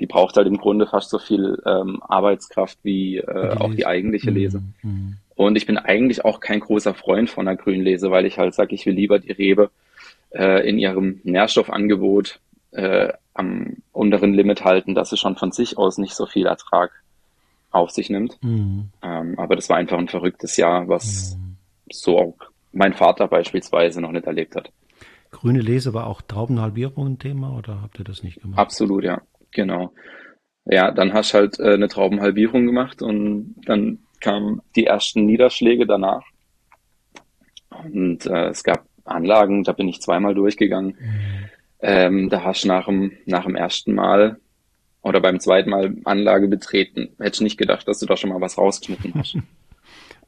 die 0.00 0.06
braucht 0.06 0.36
halt 0.36 0.46
im 0.46 0.58
Grunde 0.58 0.86
fast 0.86 1.10
so 1.10 1.18
viel 1.18 1.60
ähm, 1.66 2.02
Arbeitskraft 2.02 2.78
wie 2.82 3.18
äh, 3.18 3.24
die 3.24 3.60
auch 3.60 3.74
die 3.74 3.86
eigentliche 3.86 4.30
Lese. 4.30 4.60
Mhm. 4.82 4.90
mhm. 4.90 5.16
Und 5.34 5.54
ich 5.54 5.66
bin 5.66 5.78
eigentlich 5.78 6.24
auch 6.24 6.40
kein 6.40 6.58
großer 6.58 6.94
Freund 6.94 7.30
von 7.30 7.46
der 7.46 7.54
Grünlese, 7.54 8.10
weil 8.10 8.26
ich 8.26 8.38
halt 8.38 8.54
sage, 8.54 8.74
ich 8.74 8.86
will 8.86 8.94
lieber 8.94 9.20
die 9.20 9.30
Rebe 9.30 9.70
äh, 10.30 10.68
in 10.68 10.80
ihrem 10.80 11.20
Nährstoffangebot 11.22 12.40
äh, 12.72 13.12
am 13.34 13.76
unteren 13.92 14.34
Limit 14.34 14.64
halten, 14.64 14.96
dass 14.96 15.10
sie 15.10 15.16
schon 15.16 15.36
von 15.36 15.52
sich 15.52 15.78
aus 15.78 15.96
nicht 15.96 16.14
so 16.14 16.26
viel 16.26 16.46
Ertrag 16.46 16.90
auf 17.70 17.90
sich 17.90 18.10
nimmt. 18.10 18.42
Mhm. 18.42 18.88
Ähm, 19.00 19.38
aber 19.38 19.54
das 19.54 19.68
war 19.68 19.76
einfach 19.76 19.98
ein 19.98 20.08
verrücktes 20.08 20.56
Jahr, 20.56 20.88
was 20.88 21.36
mhm. 21.36 21.56
so 21.88 22.18
auch 22.18 22.34
mein 22.72 22.94
Vater 22.94 23.28
beispielsweise 23.28 24.00
noch 24.00 24.12
nicht 24.12 24.26
erlebt 24.26 24.56
hat. 24.56 24.70
Grüne 25.30 25.60
Lese 25.60 25.94
war 25.94 26.06
auch 26.06 26.22
Traubenhalbierung 26.22 27.06
ein 27.06 27.18
Thema 27.18 27.56
oder 27.56 27.82
habt 27.82 27.98
ihr 27.98 28.04
das 28.04 28.22
nicht 28.22 28.40
gemacht? 28.40 28.58
Absolut, 28.58 29.04
ja, 29.04 29.20
genau. 29.50 29.92
Ja, 30.64 30.90
dann 30.90 31.12
hast 31.12 31.32
du 31.32 31.38
halt 31.38 31.58
äh, 31.60 31.74
eine 31.74 31.88
Traubenhalbierung 31.88 32.66
gemacht 32.66 33.02
und 33.02 33.56
dann 33.64 34.00
kamen 34.20 34.60
die 34.76 34.86
ersten 34.86 35.24
Niederschläge 35.24 35.86
danach. 35.86 36.22
Und 37.70 38.26
äh, 38.26 38.48
es 38.48 38.64
gab 38.64 38.84
Anlagen, 39.04 39.64
da 39.64 39.72
bin 39.72 39.88
ich 39.88 40.00
zweimal 40.00 40.34
durchgegangen. 40.34 40.96
Mhm. 40.98 41.50
Ähm, 41.80 42.28
da 42.28 42.42
hast 42.42 42.64
du 42.64 42.68
nach 42.68 42.86
dem, 42.86 43.12
nach 43.24 43.44
dem 43.44 43.54
ersten 43.54 43.94
Mal 43.94 44.40
oder 45.02 45.20
beim 45.20 45.40
zweiten 45.40 45.70
Mal 45.70 45.96
Anlage 46.04 46.48
betreten, 46.48 47.10
hätte 47.18 47.36
ich 47.36 47.40
nicht 47.40 47.58
gedacht, 47.58 47.86
dass 47.86 48.00
du 48.00 48.06
da 48.06 48.16
schon 48.16 48.30
mal 48.30 48.40
was 48.40 48.58
rausgeschnitten 48.58 49.14
hast. 49.14 49.36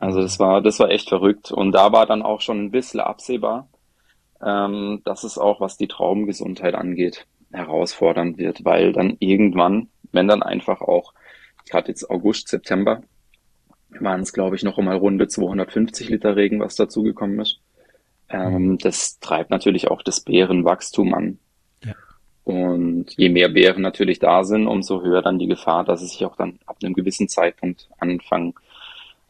Also 0.02 0.22
das 0.22 0.38
war, 0.38 0.62
das 0.62 0.80
war 0.80 0.88
echt 0.88 1.10
verrückt. 1.10 1.52
Und 1.52 1.72
da 1.72 1.92
war 1.92 2.06
dann 2.06 2.22
auch 2.22 2.40
schon 2.40 2.58
ein 2.64 2.70
bisschen 2.70 3.00
absehbar, 3.00 3.68
ähm, 4.44 5.02
dass 5.04 5.24
es 5.24 5.38
auch, 5.38 5.60
was 5.60 5.76
die 5.76 5.88
Traubengesundheit 5.88 6.74
angeht, 6.74 7.26
herausfordernd 7.52 8.38
wird, 8.38 8.64
weil 8.64 8.92
dann 8.92 9.16
irgendwann, 9.18 9.88
wenn 10.12 10.28
dann 10.28 10.42
einfach 10.42 10.80
auch, 10.80 11.14
gerade 11.68 11.88
jetzt 11.88 12.10
August, 12.10 12.48
September, 12.48 13.02
waren 13.98 14.20
es, 14.20 14.32
glaube 14.32 14.56
ich, 14.56 14.62
noch 14.62 14.78
einmal 14.78 14.96
runde 14.96 15.26
250 15.28 16.08
Liter 16.08 16.36
Regen, 16.36 16.60
was 16.60 16.76
dazugekommen 16.76 17.40
ist. 17.40 17.60
Ähm, 18.28 18.68
mhm. 18.68 18.78
das 18.78 19.18
treibt 19.18 19.50
natürlich 19.50 19.88
auch 19.88 20.02
das 20.02 20.20
Beerenwachstum 20.20 21.14
an. 21.14 21.38
Und 22.50 23.12
je 23.16 23.28
mehr 23.28 23.48
Bären 23.48 23.82
natürlich 23.82 24.18
da 24.18 24.42
sind, 24.42 24.66
umso 24.66 25.02
höher 25.02 25.22
dann 25.22 25.38
die 25.38 25.46
Gefahr, 25.46 25.84
dass 25.84 26.00
sie 26.00 26.06
sich 26.06 26.24
auch 26.24 26.34
dann 26.34 26.58
ab 26.66 26.78
einem 26.82 26.94
gewissen 26.94 27.28
Zeitpunkt 27.28 27.88
anfangen 27.98 28.54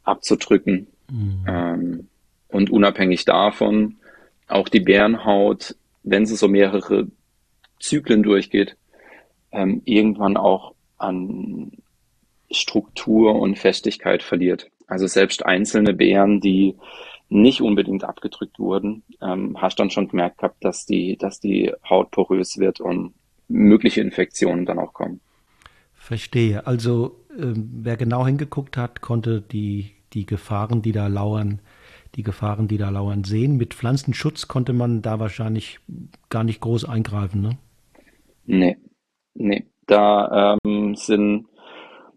abzudrücken. 0.05 0.87
Mhm. 1.11 1.45
Ähm, 1.47 2.09
und 2.49 2.71
unabhängig 2.71 3.27
davon, 3.27 3.97
auch 4.53 4.69
die 4.69 4.81
Bärenhaut, 4.81 5.77
wenn 6.03 6.27
sie 6.27 6.37
so 6.37 6.49
mehrere 6.49 7.09
Zyklen 7.79 8.23
durchgeht, 8.23 8.77
ähm, 9.53 9.83
irgendwann 9.85 10.37
auch 10.37 10.75
an 10.99 11.73
Struktur 12.51 13.37
und 13.37 13.59
Festigkeit 13.59 14.23
verliert. 14.23 14.71
Also 14.87 15.07
selbst 15.07 15.47
einzelne 15.47 15.95
Bären, 15.95 16.41
die 16.41 16.77
nicht 17.29 17.63
unbedingt 17.63 18.05
abgedrückt 18.05 18.59
wurden, 18.59 19.05
ähm, 19.23 19.57
hast 19.61 19.79
dann 19.79 19.91
schon 19.91 20.09
gemerkt 20.09 20.39
gehabt, 20.39 20.65
dass 20.65 20.85
die, 20.85 21.17
dass 21.17 21.39
die 21.39 21.73
Haut 21.89 22.11
porös 22.11 22.59
wird 22.59 22.81
und 22.81 23.15
mögliche 23.49 24.01
Infektionen 24.01 24.67
dann 24.67 24.79
auch 24.79 24.93
kommen. 24.93 25.21
Verstehe. 25.95 26.67
Also 26.67 27.17
ähm, 27.39 27.71
wer 27.83 27.97
genau 27.97 28.27
hingeguckt 28.27 28.77
hat, 28.77 29.01
konnte 29.01 29.41
die, 29.41 29.93
die 30.13 30.27
Gefahren, 30.27 30.83
die 30.83 30.93
da 30.93 31.07
lauern, 31.07 31.61
die 32.17 32.23
Gefahren, 32.23 32.69
die 32.69 32.79
da 32.79 32.91
lauern, 32.91 33.25
sehen. 33.25 33.57
Mit 33.57 33.75
Pflanzenschutz 33.75 34.49
konnte 34.49 34.73
man 34.73 35.03
da 35.03 35.21
wahrscheinlich 35.21 35.79
gar 36.29 36.45
nicht 36.45 36.61
groß 36.61 36.85
eingreifen, 36.85 37.41
ne? 37.41 37.59
Nee, 38.47 38.77
nee. 39.35 39.67
Da 39.87 40.57
ähm, 40.65 40.95
sind 40.95 41.47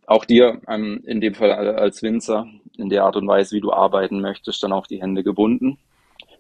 auch 0.06 0.26
dir 0.26 0.62
ähm, 0.68 1.02
in 1.06 1.22
dem 1.22 1.34
Fall 1.34 1.52
als 1.52 2.04
Winzer 2.04 2.46
in 2.78 2.90
der 2.90 3.04
Art 3.04 3.16
und 3.16 3.28
Weise, 3.28 3.56
wie 3.56 3.62
du 3.62 3.72
arbeiten 3.72 4.22
möchtest, 4.22 4.64
dann 4.64 4.74
auch 4.74 4.88
die 4.88 5.02
Hände 5.02 5.24
gebunden. 5.24 5.78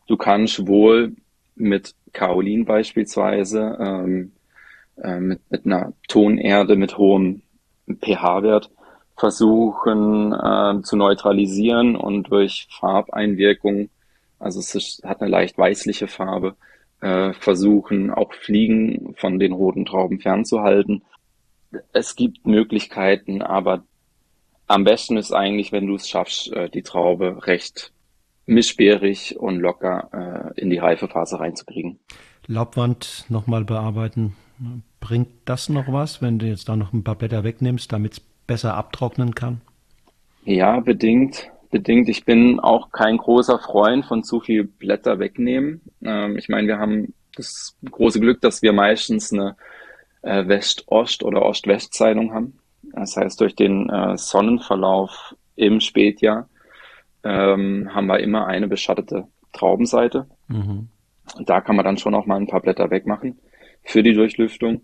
Du 0.07 0.17
kannst 0.17 0.67
wohl 0.67 1.15
mit 1.55 1.95
Kaolin 2.11 2.65
beispielsweise, 2.65 3.77
ähm, 3.79 4.31
äh, 4.97 5.19
mit, 5.19 5.39
mit 5.49 5.65
einer 5.65 5.93
Tonerde 6.07 6.75
mit 6.75 6.97
hohem 6.97 7.41
pH-Wert 7.87 8.69
versuchen 9.15 10.33
äh, 10.33 10.81
zu 10.81 10.95
neutralisieren 10.95 11.95
und 11.95 12.23
durch 12.29 12.67
Farbeinwirkung, 12.71 13.89
also 14.39 14.59
es 14.59 14.75
ist, 14.75 15.03
hat 15.03 15.21
eine 15.21 15.29
leicht 15.29 15.57
weißliche 15.57 16.07
Farbe, 16.07 16.55
äh, 17.01 17.33
versuchen 17.33 18.11
auch 18.11 18.33
Fliegen 18.33 19.13
von 19.17 19.39
den 19.39 19.53
roten 19.53 19.85
Trauben 19.85 20.19
fernzuhalten. 20.19 21.03
Es 21.91 22.15
gibt 22.15 22.45
Möglichkeiten, 22.45 23.41
aber 23.41 23.83
am 24.67 24.83
besten 24.83 25.17
ist 25.17 25.31
eigentlich, 25.31 25.71
wenn 25.71 25.87
du 25.87 25.95
es 25.95 26.09
schaffst, 26.09 26.51
äh, 26.51 26.69
die 26.69 26.83
Traube 26.83 27.45
recht 27.45 27.91
mischbeerig 28.45 29.37
und 29.39 29.59
locker 29.59 30.53
äh, 30.55 30.59
in 30.59 30.69
die 30.69 30.77
Reifephase 30.77 31.39
reinzukriegen. 31.39 31.99
Laubwand 32.47 33.25
nochmal 33.29 33.63
bearbeiten. 33.63 34.35
Bringt 34.99 35.29
das 35.45 35.69
noch 35.69 35.91
was, 35.91 36.21
wenn 36.21 36.39
du 36.39 36.45
jetzt 36.45 36.69
da 36.69 36.75
noch 36.75 36.93
ein 36.93 37.03
paar 37.03 37.15
Blätter 37.15 37.43
wegnimmst, 37.43 37.91
damit 37.91 38.13
es 38.13 38.19
besser 38.47 38.75
abtrocknen 38.75 39.35
kann? 39.35 39.61
Ja, 40.45 40.79
bedingt. 40.79 41.49
Bedingt. 41.71 42.09
Ich 42.09 42.25
bin 42.25 42.59
auch 42.59 42.91
kein 42.91 43.17
großer 43.17 43.57
Freund 43.59 44.05
von 44.05 44.23
zu 44.23 44.39
viel 44.39 44.63
Blätter 44.63 45.19
wegnehmen. 45.19 45.81
Ähm, 46.03 46.37
ich 46.37 46.49
meine, 46.49 46.67
wir 46.67 46.77
haben 46.77 47.13
das 47.35 47.75
große 47.89 48.19
Glück, 48.19 48.41
dass 48.41 48.61
wir 48.61 48.73
meistens 48.73 49.33
eine 49.33 49.55
äh, 50.21 50.47
West-Ost- 50.47 51.23
oder 51.23 51.43
Ost-West-Zeitung 51.43 52.33
haben. 52.33 52.59
Das 52.93 53.17
heißt, 53.17 53.41
durch 53.41 53.55
den 53.55 53.89
äh, 53.89 54.17
Sonnenverlauf 54.17 55.35
im 55.55 55.79
Spätjahr 55.79 56.47
ähm, 57.23 57.89
haben 57.93 58.07
wir 58.07 58.19
immer 58.19 58.45
eine 58.47 58.67
beschattete 58.67 59.27
Traubenseite. 59.53 60.27
Mhm. 60.47 60.89
Und 61.37 61.49
da 61.49 61.61
kann 61.61 61.75
man 61.75 61.85
dann 61.85 61.97
schon 61.97 62.15
auch 62.15 62.25
mal 62.25 62.35
ein 62.35 62.47
paar 62.47 62.61
Blätter 62.61 62.91
wegmachen 62.91 63.39
für 63.83 64.03
die 64.03 64.13
Durchlüftung. 64.13 64.81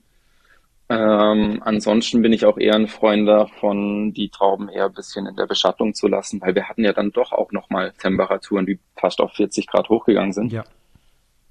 Ähm, 0.92 1.62
ansonsten 1.64 2.24
bin 2.24 2.34
ich 2.34 2.46
auch 2.46 2.58
eher 2.58 2.74
ein 2.74 2.88
Freund 2.88 3.28
davon, 3.28 4.12
die 4.14 4.30
Trauben 4.30 4.70
eher 4.70 4.86
ein 4.86 4.94
bisschen 4.94 5.28
in 5.28 5.36
der 5.36 5.46
Beschattung 5.46 5.94
zu 5.94 6.08
lassen, 6.08 6.42
weil 6.42 6.56
wir 6.56 6.68
hatten 6.68 6.84
ja 6.84 6.94
dann 6.94 7.12
doch 7.12 7.32
auch 7.32 7.52
nochmal 7.52 7.94
Temperaturen, 8.00 8.66
die 8.66 8.80
fast 8.96 9.22
auf 9.22 9.34
40 9.34 9.68
Grad 9.68 9.90
hochgegangen 9.90 10.34
sind. 10.34 10.52
Ja. 10.52 10.64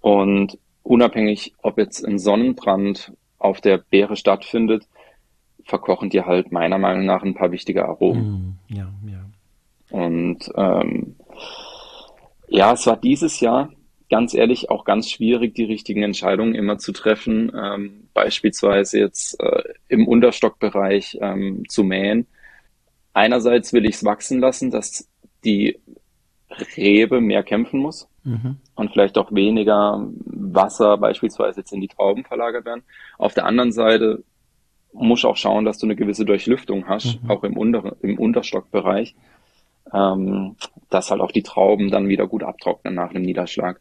Und 0.00 0.58
unabhängig, 0.82 1.54
ob 1.62 1.78
jetzt 1.78 2.04
ein 2.04 2.18
Sonnenbrand 2.18 3.12
auf 3.38 3.60
der 3.60 3.78
Beere 3.78 4.16
stattfindet, 4.16 4.88
verkochen 5.64 6.10
die 6.10 6.22
halt 6.22 6.50
meiner 6.50 6.78
Meinung 6.78 7.06
nach 7.06 7.22
ein 7.22 7.34
paar 7.34 7.52
wichtige 7.52 7.84
Aromen. 7.84 8.58
Mm, 8.68 8.74
ja, 8.74 8.88
ja. 9.06 9.24
Und 9.90 10.50
ähm, 10.56 11.16
ja, 12.48 12.72
es 12.72 12.86
war 12.86 12.96
dieses 12.96 13.38
Jahr 13.38 13.70
ganz 14.10 14.34
ehrlich 14.34 14.70
auch 14.70 14.84
ganz 14.84 15.10
schwierig, 15.10 15.54
die 15.54 15.64
richtigen 15.64 16.02
Entscheidungen 16.02 16.54
immer 16.54 16.78
zu 16.78 16.92
treffen. 16.92 17.52
Ähm, 17.54 18.08
beispielsweise 18.14 18.98
jetzt 18.98 19.40
äh, 19.40 19.62
im 19.88 20.08
Unterstockbereich 20.08 21.18
ähm, 21.20 21.64
zu 21.68 21.84
mähen. 21.84 22.26
Einerseits 23.12 23.72
will 23.72 23.84
ich 23.84 23.96
es 23.96 24.04
wachsen 24.04 24.40
lassen, 24.40 24.70
dass 24.70 25.08
die 25.44 25.78
Rebe 26.76 27.20
mehr 27.20 27.42
kämpfen 27.42 27.80
muss 27.80 28.08
mhm. 28.24 28.56
und 28.74 28.90
vielleicht 28.92 29.18
auch 29.18 29.32
weniger 29.32 30.08
Wasser 30.24 30.96
beispielsweise 30.96 31.60
jetzt 31.60 31.72
in 31.72 31.80
die 31.80 31.88
Trauben 31.88 32.24
verlagert 32.24 32.64
werden. 32.64 32.82
Auf 33.18 33.34
der 33.34 33.44
anderen 33.44 33.72
Seite 33.72 34.24
musst 34.92 35.24
du 35.24 35.28
auch 35.28 35.36
schauen, 35.36 35.64
dass 35.64 35.78
du 35.78 35.86
eine 35.86 35.96
gewisse 35.96 36.24
Durchlüftung 36.24 36.88
hast, 36.88 37.22
mhm. 37.22 37.30
auch 37.30 37.44
im, 37.44 37.56
Unter 37.56 37.96
im 38.00 38.18
Unterstockbereich, 38.18 39.14
ähm, 39.92 40.56
dass 40.90 41.10
halt 41.10 41.20
auch 41.20 41.32
die 41.32 41.42
Trauben 41.42 41.90
dann 41.90 42.08
wieder 42.08 42.26
gut 42.26 42.42
abtrocknen 42.42 42.94
nach 42.94 43.10
einem 43.10 43.22
Niederschlag. 43.22 43.80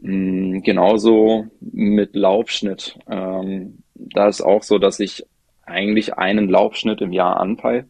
Mhm, 0.00 0.62
genauso 0.62 1.46
mit 1.60 2.14
Laubschnitt. 2.14 2.98
Ähm, 3.08 3.82
da 3.94 4.28
ist 4.28 4.40
auch 4.40 4.62
so, 4.62 4.78
dass 4.78 5.00
ich 5.00 5.26
eigentlich 5.62 6.14
einen 6.14 6.48
Laubschnitt 6.48 7.00
im 7.00 7.12
Jahr 7.12 7.38
anpeile 7.38 7.86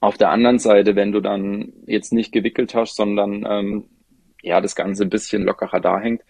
auf 0.00 0.16
der 0.16 0.30
anderen 0.30 0.58
Seite, 0.58 0.94
wenn 0.94 1.12
du 1.12 1.20
dann 1.20 1.72
jetzt 1.86 2.12
nicht 2.12 2.32
gewickelt 2.32 2.74
hast, 2.74 2.96
sondern 2.96 3.44
ähm, 3.48 3.84
ja 4.42 4.60
das 4.60 4.76
Ganze 4.76 5.02
ein 5.02 5.10
bisschen 5.10 5.42
lockerer 5.42 5.80
da 5.80 5.98
hängt, 5.98 6.22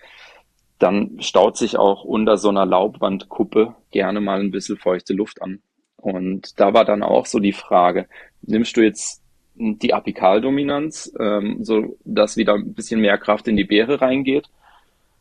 dann 0.78 1.20
staut 1.20 1.56
sich 1.56 1.76
auch 1.76 2.04
unter 2.04 2.36
so 2.36 2.48
einer 2.48 2.66
Laubwandkuppe 2.66 3.74
gerne 3.90 4.20
mal 4.20 4.40
ein 4.40 4.50
bisschen 4.50 4.76
feuchte 4.76 5.14
Luft 5.14 5.42
an. 5.42 5.60
Und 5.96 6.60
da 6.60 6.74
war 6.74 6.84
dann 6.84 7.02
auch 7.02 7.26
so 7.26 7.38
die 7.38 7.52
Frage, 7.52 8.08
nimmst 8.42 8.76
du 8.76 8.82
jetzt 8.82 9.22
die 9.58 9.94
Apikaldominanz, 9.94 11.12
ähm, 11.18 11.64
so 11.64 11.96
dass 12.04 12.36
wieder 12.36 12.54
ein 12.54 12.74
bisschen 12.74 13.00
mehr 13.00 13.18
Kraft 13.18 13.48
in 13.48 13.56
die 13.56 13.64
Beere 13.64 14.00
reingeht, 14.00 14.48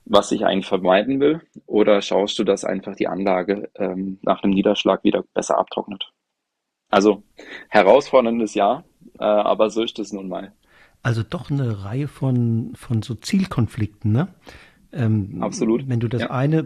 was 0.05 0.31
ich 0.31 0.45
eigentlich 0.45 0.67
vermeiden 0.67 1.19
will, 1.19 1.41
oder 1.65 2.01
schaust 2.01 2.37
du, 2.37 2.43
dass 2.43 2.63
einfach 2.63 2.95
die 2.95 3.07
Anlage 3.07 3.69
ähm, 3.75 4.19
nach 4.21 4.41
dem 4.41 4.51
Niederschlag 4.51 5.03
wieder 5.03 5.23
besser 5.33 5.57
abtrocknet? 5.57 6.11
Also 6.89 7.23
herausforderndes 7.69 8.53
Jahr, 8.53 8.83
äh, 9.19 9.23
aber 9.23 9.69
so 9.69 9.83
ist 9.83 9.97
es 9.99 10.13
nun 10.13 10.27
mal. 10.27 10.53
Also 11.01 11.23
doch 11.23 11.49
eine 11.49 11.83
Reihe 11.83 12.07
von, 12.07 12.73
von 12.75 13.01
so 13.01 13.15
Zielkonflikten, 13.15 14.11
ne? 14.11 14.27
Ähm, 14.95 15.37
Absolut. 15.41 15.87
Wenn 15.89 15.99
du 15.99 16.07
das 16.07 16.21
ja. 16.21 16.31
eine 16.31 16.65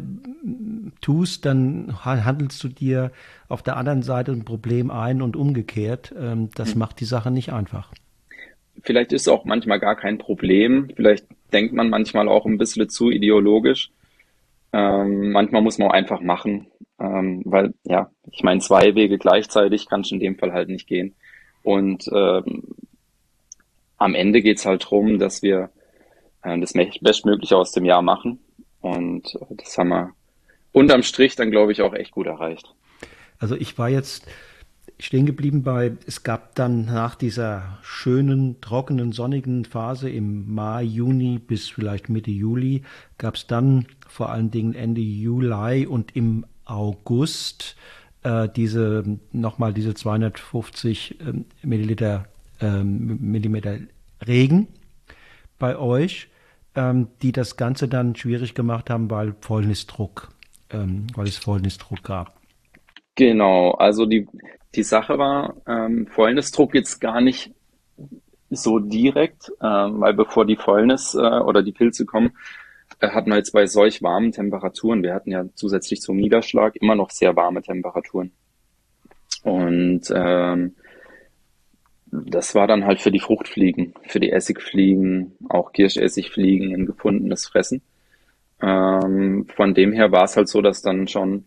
tust, 1.01 1.45
dann 1.45 2.05
handelst 2.05 2.63
du 2.63 2.67
dir 2.67 3.11
auf 3.47 3.63
der 3.63 3.77
anderen 3.77 4.03
Seite 4.03 4.31
ein 4.31 4.45
Problem 4.45 4.91
ein 4.91 5.21
und 5.21 5.35
umgekehrt. 5.35 6.13
Ähm, 6.17 6.49
das 6.55 6.73
hm. 6.73 6.79
macht 6.79 6.99
die 6.99 7.05
Sache 7.05 7.31
nicht 7.31 7.51
einfach. 7.51 7.91
Vielleicht 8.83 9.11
ist 9.11 9.23
es 9.23 9.27
auch 9.27 9.45
manchmal 9.45 9.79
gar 9.79 9.95
kein 9.95 10.17
Problem. 10.17 10.89
Vielleicht 10.95 11.25
denkt 11.51 11.73
man 11.73 11.89
manchmal 11.89 12.29
auch 12.29 12.45
ein 12.45 12.57
bisschen 12.57 12.87
zu 12.89 13.09
ideologisch. 13.09 13.91
Ähm, 14.71 15.31
manchmal 15.31 15.61
muss 15.61 15.77
man 15.77 15.89
auch 15.89 15.93
einfach 15.93 16.21
machen. 16.21 16.67
Ähm, 16.99 17.41
weil, 17.45 17.73
ja, 17.83 18.11
ich 18.31 18.43
meine, 18.43 18.61
zwei 18.61 18.93
Wege 18.95 19.17
gleichzeitig 19.17 19.87
kannst 19.87 20.11
du 20.11 20.15
in 20.15 20.21
dem 20.21 20.37
Fall 20.37 20.53
halt 20.53 20.69
nicht 20.69 20.87
gehen. 20.87 21.15
Und 21.63 22.09
ähm, 22.13 22.63
am 23.97 24.15
Ende 24.15 24.41
geht's 24.41 24.65
halt 24.65 24.89
drum, 24.89 25.19
dass 25.19 25.41
wir 25.41 25.71
das 26.43 26.73
Bestmögliche 27.01 27.57
aus 27.57 27.71
dem 27.71 27.85
Jahr 27.85 28.01
machen. 28.01 28.39
Und 28.81 29.35
äh, 29.35 29.55
das 29.57 29.77
haben 29.77 29.89
wir 29.89 30.11
unterm 30.71 31.03
Strich 31.03 31.35
dann, 31.35 31.51
glaube 31.51 31.71
ich, 31.71 31.81
auch 31.81 31.93
echt 31.93 32.11
gut 32.11 32.27
erreicht. 32.27 32.73
Also 33.39 33.55
ich 33.55 33.77
war 33.77 33.89
jetzt 33.89 34.25
stehen 34.99 35.25
geblieben 35.25 35.63
bei, 35.63 35.93
es 36.05 36.23
gab 36.23 36.55
dann 36.55 36.85
nach 36.85 37.15
dieser 37.15 37.79
schönen, 37.81 38.59
trockenen, 38.59 39.13
sonnigen 39.13 39.63
Phase 39.63 40.09
im 40.09 40.53
Mai, 40.53 40.83
Juni 40.83 41.39
bis 41.39 41.69
vielleicht 41.69 42.09
Mitte 42.09 42.31
Juli, 42.31 42.83
gab 43.17 43.35
es 43.35 43.47
dann 43.47 43.85
vor 44.07 44.29
allen 44.29 44.51
Dingen 44.51 44.75
Ende 44.75 44.99
Juli 45.01 45.85
und 45.85 46.15
im 46.17 46.45
August 46.65 47.77
äh, 48.23 48.49
diese 48.53 49.19
nochmal 49.31 49.73
diese 49.73 49.93
250 49.93 51.19
ähm, 51.21 51.45
Milliliter 51.63 52.25
ähm, 52.59 53.17
Millimeter 53.21 53.77
Regen 54.27 54.67
bei 55.59 55.77
euch, 55.77 56.29
ähm, 56.75 57.07
die 57.21 57.31
das 57.31 57.57
Ganze 57.57 57.87
dann 57.87 58.15
schwierig 58.15 58.55
gemacht 58.55 58.89
haben, 58.89 59.09
weil 59.11 59.35
Fäulnisdruck, 59.41 60.29
ähm, 60.71 61.07
weil 61.15 61.27
es 61.27 61.37
Fäulnisdruck 61.37 62.03
gab. 62.03 62.39
Genau, 63.15 63.71
also 63.71 64.05
die, 64.05 64.27
die 64.75 64.83
Sache 64.83 65.17
war, 65.17 65.55
ähm, 65.67 66.07
Fäulnisdruck 66.07 66.73
jetzt 66.73 66.99
gar 66.99 67.21
nicht 67.21 67.51
so 68.49 68.79
direkt, 68.79 69.51
ähm, 69.61 69.99
weil 69.99 70.13
bevor 70.13 70.45
die 70.45 70.55
Fäulnis 70.55 71.13
äh, 71.13 71.19
oder 71.19 71.61
die 71.61 71.73
Pilze 71.73 72.05
kommen, 72.05 72.31
hatten 73.01 73.29
wir 73.29 73.37
jetzt 73.37 73.53
bei 73.53 73.65
solch 73.67 74.01
warmen 74.01 74.31
Temperaturen, 74.31 75.03
wir 75.03 75.13
hatten 75.13 75.31
ja 75.31 75.45
zusätzlich 75.53 76.01
zum 76.01 76.17
Niederschlag 76.17 76.75
immer 76.75 76.95
noch 76.95 77.11
sehr 77.11 77.35
warme 77.35 77.61
Temperaturen. 77.61 78.31
Und 79.43 80.11
ähm, 80.13 80.75
das 82.11 82.55
war 82.55 82.67
dann 82.67 82.85
halt 82.85 83.01
für 83.01 83.11
die 83.11 83.19
Fruchtfliegen, 83.19 83.93
für 84.07 84.19
die 84.19 84.31
Essigfliegen, 84.31 85.35
auch 85.49 85.71
Kirschessigfliegen 85.73 86.73
ein 86.73 86.85
gefundenes 86.85 87.47
Fressen. 87.47 87.81
Ähm, 88.61 89.47
von 89.55 89.73
dem 89.73 89.93
her 89.93 90.11
war 90.11 90.23
es 90.23 90.35
halt 90.35 90.49
so, 90.49 90.61
dass 90.61 90.81
dann 90.81 91.07
schon 91.07 91.45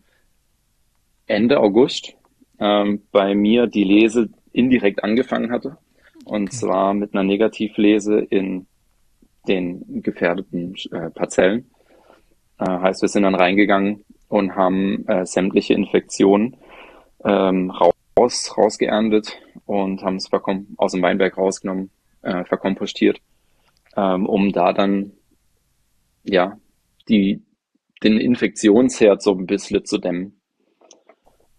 Ende 1.27 1.59
August 1.59 2.15
ähm, 2.59 3.03
bei 3.11 3.35
mir 3.35 3.67
die 3.67 3.83
Lese 3.83 4.29
indirekt 4.51 5.03
angefangen 5.03 5.51
hatte. 5.51 5.77
Und 6.25 6.49
okay. 6.49 6.57
zwar 6.57 6.93
mit 6.93 7.13
einer 7.13 7.23
Negativlese 7.23 8.19
in 8.19 8.67
den 9.47 10.01
gefährdeten 10.01 10.75
äh, 10.91 11.09
Parzellen. 11.09 11.69
Äh, 12.59 12.65
heißt, 12.65 13.01
wir 13.01 13.09
sind 13.09 13.23
dann 13.23 13.35
reingegangen 13.35 14.05
und 14.29 14.55
haben 14.55 15.05
äh, 15.07 15.25
sämtliche 15.25 15.73
Infektionen 15.73 16.55
ähm, 17.25 17.73
raus, 18.17 18.53
rausgeerntet 18.57 19.39
und 19.65 20.03
haben 20.03 20.17
es 20.17 20.29
aus 20.77 20.91
dem 20.91 21.01
Weinberg 21.01 21.37
rausgenommen, 21.37 21.91
äh, 22.21 22.43
verkompostiert, 22.45 23.19
ähm, 23.95 24.25
um 24.25 24.51
da 24.51 24.73
dann 24.73 25.13
ja 26.23 26.57
die, 27.09 27.41
den 28.03 28.17
Infektionsherd 28.17 29.21
so 29.21 29.33
ein 29.33 29.45
bisschen 29.45 29.83
zu 29.85 29.97
dämmen. 29.97 30.39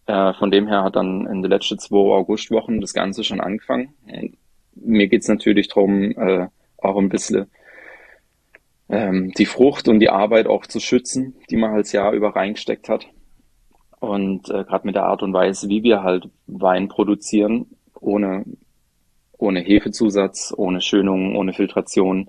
Äh, 0.06 0.34
von 0.34 0.50
dem 0.50 0.68
her 0.68 0.82
hat 0.82 0.96
dann 0.96 1.26
in 1.26 1.42
den 1.42 1.50
letzten 1.50 1.78
zwei 1.78 1.96
Augustwochen 1.96 2.80
das 2.80 2.92
Ganze 2.92 3.24
schon 3.24 3.40
angefangen. 3.40 3.94
Mir 4.74 5.08
geht's 5.08 5.28
natürlich 5.28 5.68
darum, 5.68 6.10
äh, 6.12 6.48
auch 6.78 6.96
ein 6.96 7.08
bisschen 7.08 7.46
ähm, 8.88 9.32
die 9.32 9.46
Frucht 9.46 9.88
und 9.88 10.00
die 10.00 10.10
Arbeit 10.10 10.46
auch 10.46 10.66
zu 10.66 10.80
schützen, 10.80 11.36
die 11.50 11.56
man 11.56 11.76
das 11.76 11.92
Jahr 11.92 12.12
über 12.12 12.36
reingesteckt 12.36 12.88
hat. 12.88 13.06
Und 14.04 14.48
äh, 14.50 14.64
gerade 14.64 14.86
mit 14.86 14.94
der 14.94 15.04
Art 15.04 15.22
und 15.22 15.32
Weise, 15.32 15.68
wie 15.68 15.82
wir 15.82 16.02
halt 16.02 16.28
Wein 16.46 16.88
produzieren, 16.88 17.66
ohne, 18.00 18.44
ohne 19.38 19.60
Hefezusatz, 19.60 20.52
ohne 20.56 20.80
Schönung, 20.80 21.36
ohne 21.36 21.52
Filtration, 21.52 22.28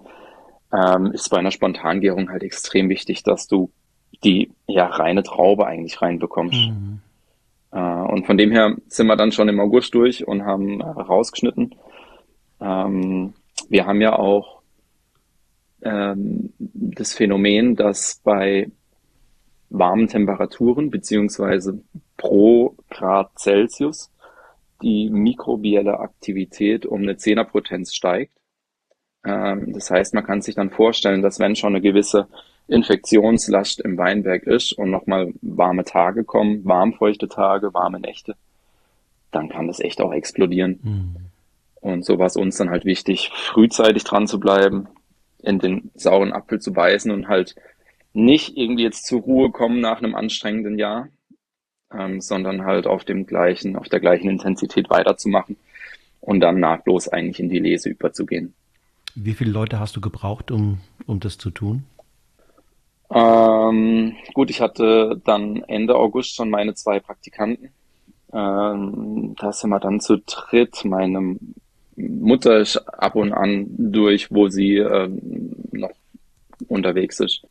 ähm, 0.74 1.12
ist 1.12 1.30
bei 1.30 1.38
einer 1.38 1.52
Spontangärung 1.52 2.30
halt 2.30 2.44
extrem 2.44 2.90
wichtig, 2.90 3.24
dass 3.24 3.48
du 3.48 3.72
die 4.24 4.52
ja 4.68 4.88
reine 4.88 5.24
Traube 5.24 5.68
eigentlich 5.68 6.02
reinbekommst. 6.02 6.70
Mhm. 6.70 7.02
Äh, 7.72 7.80
und 7.80 8.26
von 8.26 8.38
dem 8.38 8.52
her 8.52 8.76
sind 8.88 9.08
wir 9.08 9.16
dann 9.16 9.32
schon 9.32 9.50
im 9.50 9.60
August 9.60 9.94
durch 9.94 10.28
und 10.28 10.44
haben 10.44 10.82
äh, 10.82 10.86
rausgeschnitten. 10.86 11.76
Ähm, 12.62 13.34
wir 13.70 13.86
haben 13.86 14.02
ja 14.02 14.18
auch 14.18 14.62
ähm, 15.82 16.54
das 16.58 17.14
Phänomen, 17.14 17.76
dass 17.76 18.22
bei 18.24 18.72
warmen 19.78 20.08
Temperaturen 20.08 20.90
beziehungsweise 20.90 21.80
pro 22.18 22.76
Grad 22.90 23.38
Celsius 23.38 24.12
die 24.82 25.10
mikrobielle 25.10 26.00
Aktivität 26.00 26.86
um 26.86 27.02
eine 27.02 27.18
Zehnerpotenz 27.18 27.94
steigt. 27.94 28.34
Ähm, 29.26 29.74
das 29.74 29.90
heißt, 29.90 30.14
man 30.14 30.26
kann 30.26 30.42
sich 30.42 30.56
dann 30.56 30.70
vorstellen, 30.70 31.22
dass 31.22 31.40
wenn 31.40 31.56
schon 31.56 31.74
eine 31.74 31.82
gewisse 31.82 32.28
Infektionslast 32.68 33.80
im 33.82 33.98
Weinberg 33.98 34.44
ist 34.44 34.74
und 34.74 34.90
nochmal 34.90 35.34
warme 35.42 35.84
Tage 35.84 36.24
kommen, 36.24 36.66
warmfeuchte 36.66 37.28
Tage, 37.28 37.74
warme 37.74 38.00
Nächte, 38.00 38.36
dann 39.32 39.50
kann 39.50 39.68
das 39.68 39.80
echt 39.80 40.02
auch 40.02 40.14
explodieren. 40.14 40.80
Mhm. 40.82 41.16
Und 41.82 42.06
so 42.06 42.18
war 42.18 42.26
es 42.26 42.36
uns 42.36 42.58
dann 42.58 42.72
halt 42.72 42.86
wichtig, 42.86 43.30
frühzeitig 43.34 44.04
dran 44.04 44.28
zu 44.28 44.40
bleiben, 44.40 44.88
in 45.44 45.60
den 45.60 45.92
sauren 45.94 46.34
Apfel 46.34 46.60
zu 46.60 46.74
beißen 46.74 47.12
und 47.12 47.28
halt 47.28 47.56
nicht 48.15 48.58
irgendwie 48.58 48.84
jetzt 48.84 49.06
zur 49.06 49.21
Ruhe 49.21 49.51
kommen 49.51 49.82
nach 49.82 49.97
einem 49.97 50.15
anstrengenden 50.15 50.80
Jahr, 50.80 51.10
ähm, 51.93 52.21
sondern 52.21 52.65
halt 52.65 52.88
auf 52.88 53.04
dem 53.04 53.25
gleichen, 53.25 53.75
auf 53.75 53.89
der 53.89 53.99
gleichen 53.99 54.30
Intensität 54.30 54.89
weiterzumachen 54.89 55.58
und 56.21 56.39
dann 56.39 56.60
nahtlos 56.60 57.08
eigentlich 57.10 57.39
in 57.39 57.49
die 57.49 57.60
Lese 57.60 57.89
überzugehen. 57.89 58.54
Wie 59.15 59.34
viele 59.34 59.51
Leute 59.51 59.80
hast 59.80 59.95
du 59.95 60.01
gebraucht, 60.01 60.49
um, 60.49 60.80
um 61.06 61.19
das 61.19 61.38
zu 61.38 61.49
tun? 61.49 61.84
Ähm, 63.10 64.15
gut, 64.34 64.49
ich 64.49 64.62
hatte 64.62 65.21
dann 65.23 65.63
Ende 65.67 65.95
August 65.95 66.36
schon 66.36 66.49
meine 66.49 66.73
zwei 66.73 66.99
Praktikanten. 66.99 67.69
Ähm, 68.34 69.36
da 69.39 69.51
sind 69.51 69.69
wir 69.69 69.80
dann 69.80 69.99
zu 69.99 70.17
dritt, 70.17 70.84
meinem 70.86 71.39
Mutter 71.95 72.58
ist 72.58 72.78
ab 72.78 73.15
und 73.15 73.32
an 73.32 73.67
durch, 73.78 74.32
wo 74.32 74.49
sie 74.49 74.78
ähm, 74.78 75.51
noch 75.71 75.91
unterwegs 76.67 77.19
ist. 77.19 77.45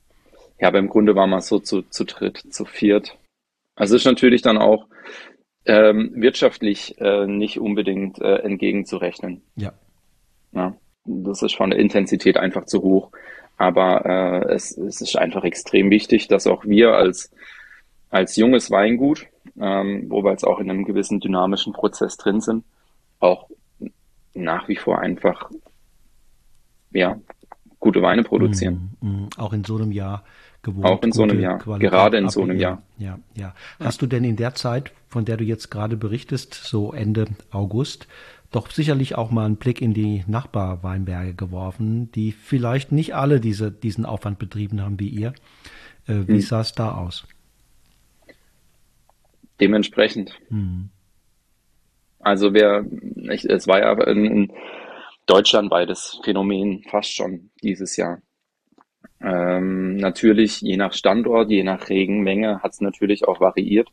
Ja, 0.61 0.69
aber 0.69 0.79
im 0.79 0.89
Grunde 0.89 1.15
war 1.15 1.27
man 1.27 1.41
so 1.41 1.59
zu, 1.59 1.83
zu 1.83 2.05
dritt, 2.05 2.39
zu 2.51 2.65
viert. 2.65 3.17
Also 3.77 3.97
ist 3.97 4.05
natürlich 4.05 4.43
dann 4.43 4.59
auch 4.59 4.87
ähm, 5.67 6.13
wirtschaftlich 6.15 6.99
äh, 7.01 7.27
nicht 7.27 7.59
unbedingt 7.59 8.21
äh, 8.21 8.37
entgegenzurechnen. 8.37 9.43
Ja. 9.57 9.73
ja. 10.53 10.77
das 11.05 11.43
ist 11.43 11.57
von 11.57 11.71
der 11.71 11.79
Intensität 11.79 12.37
einfach 12.37 12.67
zu 12.67 12.83
hoch. 12.83 13.11
Aber 13.57 14.05
äh, 14.05 14.55
es, 14.55 14.77
es 14.77 15.01
ist 15.01 15.17
einfach 15.17 15.45
extrem 15.45 15.91
wichtig, 15.91 16.29
dass 16.29 16.47
auch 16.47 16.65
wir 16.65 16.95
als, 16.95 17.31
als 18.11 18.37
junges 18.37 18.71
Weingut, 18.71 19.27
ähm, 19.61 20.07
wo 20.09 20.23
wir 20.25 20.31
jetzt 20.33 20.47
auch 20.47 20.59
in 20.59 20.71
einem 20.71 20.85
gewissen 20.85 21.21
dynamischen 21.21 21.73
Prozess 21.73 22.17
drin 22.17 22.41
sind, 22.41 22.65
auch 23.21 23.49
nach 24.35 24.69
wie 24.69 24.77
vor 24.77 24.99
einfach 24.99 25.51
ja, 26.91 27.19
gute 27.79 28.03
Weine 28.03 28.23
produzieren. 28.23 28.97
Mm, 29.01 29.09
mm, 29.09 29.29
auch 29.37 29.53
in 29.53 29.65
so 29.65 29.77
einem 29.77 29.93
Jahr 29.93 30.25
gewohnt. 30.65 30.87
Auch 30.87 31.03
in 31.03 31.13
so 31.13 31.23
einem 31.23 31.39
Jahr, 31.41 31.59
Qualität 31.59 31.91
gerade 31.91 32.17
in 32.19 32.29
so 32.29 32.43
einem 32.43 32.59
Jahr. 32.59 32.83
Ja, 32.99 33.19
ja. 33.35 33.55
Hast 33.79 34.03
du 34.03 34.07
denn 34.07 34.25
in 34.25 34.37
der 34.37 34.55
Zeit, 34.55 34.93
von 35.09 35.25
der 35.25 35.37
du 35.37 35.45
jetzt 35.45 35.71
gerade 35.71 35.97
berichtest, 35.97 36.55
so 36.55 36.93
Ende 36.93 37.27
August, 37.51 38.09
doch 38.51 38.71
sicherlich 38.71 39.17
auch 39.17 39.31
mal 39.31 39.47
einen 39.47 39.57
Blick 39.57 39.83
in 39.83 39.95
die 39.95 40.25
Nachbarweinberge 40.27 41.35
geworfen, 41.35 42.11
die 42.13 42.33
vielleicht 42.33 42.93
nicht 42.93 43.15
alle 43.15 43.41
diese, 43.41 43.71
diesen 43.73 44.07
Aufwand 44.07 44.39
betrieben 44.39 44.81
haben 44.81 44.99
wie 45.01 45.09
ihr. 45.09 45.35
Äh, 46.07 46.27
wie 46.27 46.35
hm. 46.35 46.41
sah 46.41 46.61
es 46.61 46.73
da 46.73 46.95
aus? 46.95 47.27
Dementsprechend. 49.61 50.39
Hm. 50.49 50.91
Also 52.21 52.55
wer, 52.55 52.85
ich, 53.31 53.45
es 53.45 53.67
war 53.67 53.81
ja 53.81 53.93
ein, 53.93 54.25
ein 54.25 54.53
deutschlandweites 55.27 56.21
Phänomen 56.25 56.83
fast 56.89 57.15
schon 57.15 57.51
dieses 57.63 57.97
Jahr. 57.97 58.23
Ähm, 59.25 59.97
natürlich, 59.97 60.61
je 60.61 60.77
nach 60.77 60.93
Standort, 60.93 61.51
je 61.51 61.63
nach 61.63 61.89
Regenmenge 61.89 62.63
hat 62.63 62.73
es 62.73 62.81
natürlich 62.83 63.27
auch 63.27 63.41
variiert. 63.41 63.89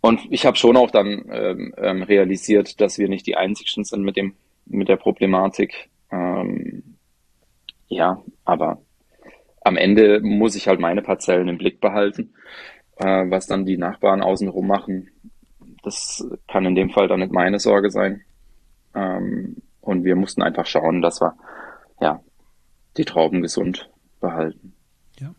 Und 0.00 0.20
ich 0.30 0.44
habe 0.44 0.56
schon 0.56 0.76
auch 0.76 0.90
dann 0.90 1.24
ähm, 1.30 1.74
ähm, 1.76 2.02
realisiert, 2.02 2.80
dass 2.80 2.98
wir 2.98 3.08
nicht 3.08 3.26
die 3.26 3.36
Einzigen 3.36 3.84
sind 3.84 4.02
mit 4.02 4.16
dem 4.16 4.34
mit 4.66 4.88
der 4.88 4.96
Problematik. 4.96 5.90
Ähm, 6.10 6.96
ja, 7.88 8.22
aber 8.44 8.82
am 9.62 9.76
Ende 9.76 10.20
muss 10.20 10.54
ich 10.56 10.68
halt 10.68 10.80
meine 10.80 11.02
Parzellen 11.02 11.48
im 11.48 11.58
Blick 11.58 11.80
behalten. 11.80 12.34
Äh, 12.96 13.30
was 13.30 13.46
dann 13.46 13.66
die 13.66 13.76
Nachbarn 13.78 14.22
außenrum 14.22 14.66
machen, 14.66 15.10
das 15.82 16.26
kann 16.48 16.66
in 16.66 16.74
dem 16.74 16.90
Fall 16.90 17.08
dann 17.08 17.20
nicht 17.20 17.32
meine 17.32 17.58
Sorge 17.58 17.90
sein. 17.90 18.22
Ähm, 18.94 19.56
und 19.80 20.04
wir 20.04 20.16
mussten 20.16 20.42
einfach 20.42 20.66
schauen, 20.66 21.02
dass 21.02 21.20
wir 21.20 21.34
ja 22.00 22.20
die 22.96 23.04
Trauben 23.04 23.42
gesund 23.42 23.90
behalten. 24.20 24.72
Ja, 25.18 25.34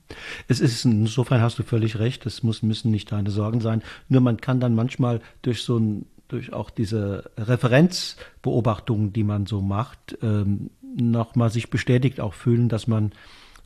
es 0.48 0.60
ist 0.60 0.86
insofern 0.86 1.41
hast 1.41 1.58
du 1.58 1.63
völlig 1.63 1.98
recht. 1.98 2.26
Es 2.26 2.44
muss 2.44 2.62
müssen 2.62 2.91
nicht 2.91 3.12
deine 3.12 3.32
Sorgen 3.32 3.62
sein. 3.62 3.82
Nur 4.10 4.22
man 4.22 4.38
kann 4.38 4.60
dann 4.60 4.76
manchmal 4.76 5.22
durch 5.41 5.63
so 5.63 5.78
ein 5.78 6.06
durch 6.32 6.54
auch 6.54 6.70
diese 6.70 7.30
Referenzbeobachtungen, 7.38 9.12
die 9.12 9.24
man 9.24 9.46
so 9.46 9.62
macht, 9.62 10.17
ähm, 10.22 10.70
nochmal 10.82 11.50
sich 11.50 11.70
bestätigt 11.70 12.20
auch 12.20 12.34
fühlen, 12.34 12.70
dass 12.70 12.88
man, 12.88 13.12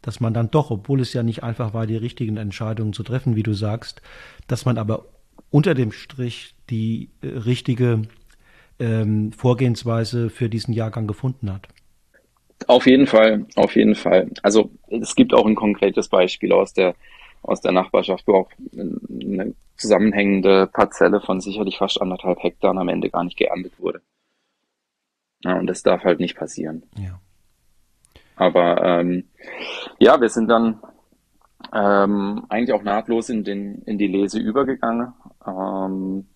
dass 0.01 0.19
man 0.19 0.33
dann 0.33 0.49
doch, 0.49 0.71
obwohl 0.71 0.99
es 0.99 1.13
ja 1.13 1.21
nicht 1.21 1.43
einfach 1.43 1.73
war, 1.73 1.85
die 1.85 1.95
richtigen 1.95 2.37
Entscheidungen 2.37 2.93
zu 2.93 3.03
treffen, 3.03 3.35
wie 3.35 3.43
du 3.43 3.53
sagst, 3.53 4.01
dass 4.47 4.65
man 4.65 4.77
aber 4.77 5.05
unter 5.51 5.75
dem 5.75 5.91
Strich 5.91 6.55
die 6.69 7.11
äh, 7.21 7.27
richtige 7.27 8.03
ähm, 8.79 9.31
Vorgehensweise 9.31 10.29
für 10.29 10.49
diesen 10.49 10.73
Jahrgang 10.73 11.07
gefunden 11.07 11.53
hat. 11.53 11.67
Auf 12.67 12.87
jeden 12.87 13.07
Fall, 13.07 13.45
auf 13.55 13.75
jeden 13.75 13.95
Fall. 13.95 14.29
Also 14.41 14.71
es 14.87 15.15
gibt 15.15 15.33
auch 15.33 15.45
ein 15.45 15.55
konkretes 15.55 16.09
Beispiel 16.09 16.51
aus 16.51 16.73
der 16.73 16.95
aus 17.41 17.61
der 17.61 17.71
Nachbarschaft, 17.71 18.25
wo 18.27 18.33
auch 18.33 18.51
eine 18.73 19.53
zusammenhängende 19.77 20.67
Parzelle 20.67 21.21
von 21.21 21.41
sicherlich 21.41 21.77
fast 21.77 22.01
anderthalb 22.01 22.41
Hektar 22.41 22.75
am 22.75 22.89
Ende 22.89 23.09
gar 23.09 23.23
nicht 23.23 23.37
geerntet 23.37 23.73
wurde. 23.79 24.01
Ja, 25.43 25.59
und 25.59 25.67
das 25.67 25.83
darf 25.83 26.03
halt 26.03 26.19
nicht 26.19 26.35
passieren. 26.35 26.83
Ja. 26.97 27.19
Aber 28.35 28.83
ähm, 28.83 29.25
ja, 29.99 30.19
wir 30.19 30.29
sind 30.29 30.47
dann 30.47 30.79
ähm, 31.73 32.45
eigentlich 32.49 32.73
auch 32.73 32.83
nahtlos 32.83 33.29
in, 33.29 33.43
den, 33.43 33.81
in 33.83 33.97
die 33.97 34.07
Lese 34.07 34.39
übergegangen 34.39 35.13
ähm, 35.45 36.27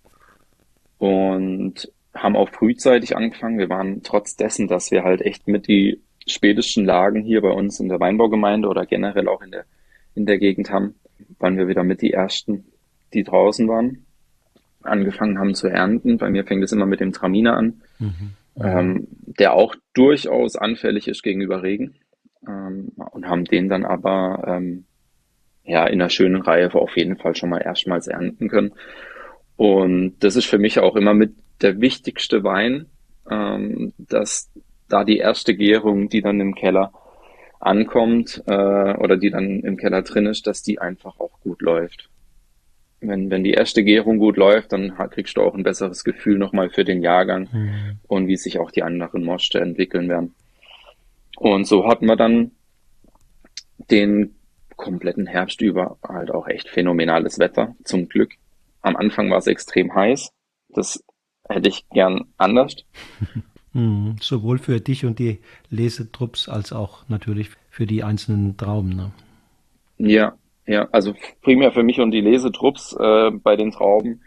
und 0.98 1.92
haben 2.13 2.36
auch 2.36 2.50
frühzeitig 2.50 3.15
angefangen. 3.15 3.58
Wir 3.58 3.70
waren 3.70 4.04
trotz 4.04 4.36
dessen, 4.36 4.68
dass 4.68 4.92
wir 4.92 5.04
halt 5.04 5.22
echt 5.22 5.48
mit 5.48 5.68
die 5.68 6.02
spätesten 6.30 6.86
Lagen 6.86 7.24
hier 7.24 7.42
bei 7.42 7.52
uns 7.52 7.80
in 7.80 7.89
der 7.89 8.00
Weinbaugemeinde 8.00 8.68
oder 8.68 8.86
generell 8.86 9.28
auch 9.28 9.42
in 9.42 9.52
der, 9.52 9.65
in 10.15 10.26
der 10.26 10.38
Gegend 10.38 10.70
haben, 10.72 10.96
waren 11.39 11.58
wir 11.58 11.68
wieder 11.68 11.84
mit 11.84 12.02
die 12.02 12.13
ersten, 12.13 12.65
die 13.13 13.24
draußen 13.24 13.68
waren, 13.68 14.06
angefangen 14.82 15.39
haben 15.39 15.56
zu 15.56 15.68
ernten. 15.68 16.18
Bei 16.18 16.30
mir 16.30 16.46
fängt 16.46 16.63
es 16.63 16.72
immer 16.72 16.86
mit 16.86 17.00
dem 17.00 17.12
Traminer 17.12 17.58
an, 17.58 17.82
mhm. 18.00 18.32
ähm, 18.62 19.08
der 19.26 19.54
auch 19.54 19.76
durchaus 19.94 20.56
anfällig 20.56 21.08
ist 21.08 21.24
gegenüber 21.24 21.63
Regen. 21.63 21.96
Ähm, 22.48 22.94
und 22.96 23.28
haben 23.28 23.46
den 23.46 23.68
dann 23.68 23.86
aber 23.86 24.44
ähm, 24.48 24.86
ja 25.65 25.86
in 25.86 26.02
einer 26.02 26.10
schönen 26.10 26.42
Reihe 26.42 26.74
auf 26.74 26.96
jeden 26.96 27.18
Fall 27.18 27.36
schon 27.36 27.50
mal 27.50 27.62
erstmals 27.62 28.08
ernten 28.08 28.48
können. 28.48 28.72
Und 29.58 30.15
das 30.20 30.38
ist 30.38 30.46
für 30.46 30.58
mich 30.58 30.80
auch 30.80 30.96
immer 30.96 31.13
mit 31.13 31.34
der 31.62 31.82
wichtigste 31.82 32.44
Wein, 32.44 32.86
ähm, 33.30 33.94
dass 33.98 34.50
da 34.89 35.04
die 35.04 35.17
erste 35.17 35.56
Gärung, 35.56 36.10
die 36.10 36.21
dann 36.21 36.39
im 36.39 36.56
Keller 36.56 36.91
ankommt 37.60 38.43
äh, 38.47 38.93
oder 38.95 39.17
die 39.17 39.30
dann 39.30 39.60
im 39.62 39.78
Keller 39.78 40.02
drin 40.02 40.25
ist, 40.25 40.47
dass 40.47 40.62
die 40.63 40.80
einfach 40.80 41.19
auch 41.19 41.39
gut 41.41 41.62
läuft. 41.62 42.10
Wenn, 43.02 43.30
wenn 43.30 43.43
die 43.43 43.54
erste 43.54 43.84
Gärung 43.84 44.17
gut 44.17 44.36
läuft, 44.36 44.73
dann 44.73 44.93
kriegst 45.12 45.38
du 45.38 45.41
auch 45.41 45.56
ein 45.56 45.63
besseres 45.63 46.04
Gefühl 46.04 46.38
nochmal 46.38 46.69
für 46.69 46.84
den 46.84 47.02
Jahrgang 47.02 47.47
mhm. 47.52 47.99
und 48.08 48.28
wie 48.28 48.36
sich 48.36 48.60
auch 48.60 48.71
die 48.71 48.84
anderen 48.84 49.23
Moste 49.23 49.60
entwickeln 49.60 50.10
werden. 50.10 50.36
Und 51.38 51.65
so 51.65 51.88
hatten 51.88 52.08
wir 52.08 52.17
dann 52.17 52.52
den 53.89 54.36
kompletten 54.75 55.28
Herbst 55.28 55.62
über 55.62 55.97
halt 56.06 56.32
auch 56.32 56.47
echt 56.47 56.69
phänomenales 56.69 57.39
Wetter, 57.39 57.75
zum 57.84 58.10
Glück. 58.10 58.34
Am 58.82 58.95
Anfang 58.95 59.30
war 59.30 59.38
es 59.38 59.47
extrem 59.47 59.93
heiß. 59.93 60.32
Das 60.69 61.04
hätte 61.47 61.69
ich 61.69 61.88
gern 61.89 62.25
anders. 62.38 62.75
Mhm, 63.73 64.15
sowohl 64.19 64.58
für 64.58 64.79
dich 64.79 65.05
und 65.05 65.19
die 65.19 65.39
Lesetrupps 65.69 66.49
als 66.49 66.73
auch 66.73 67.08
natürlich 67.08 67.51
für 67.69 67.86
die 67.86 68.03
einzelnen 68.03 68.58
Trauben. 68.58 68.95
Ne? 68.95 69.12
Ja, 69.97 70.38
ja, 70.65 70.88
also 70.91 71.13
primär 71.41 71.71
für 71.71 71.84
mich 71.84 71.99
und 71.99 72.12
die 72.12 72.21
Lesetrupps 72.21 72.95
äh, 72.99 73.32
bei 73.32 73.55
den 73.55 73.71
Trauben. 73.71 74.21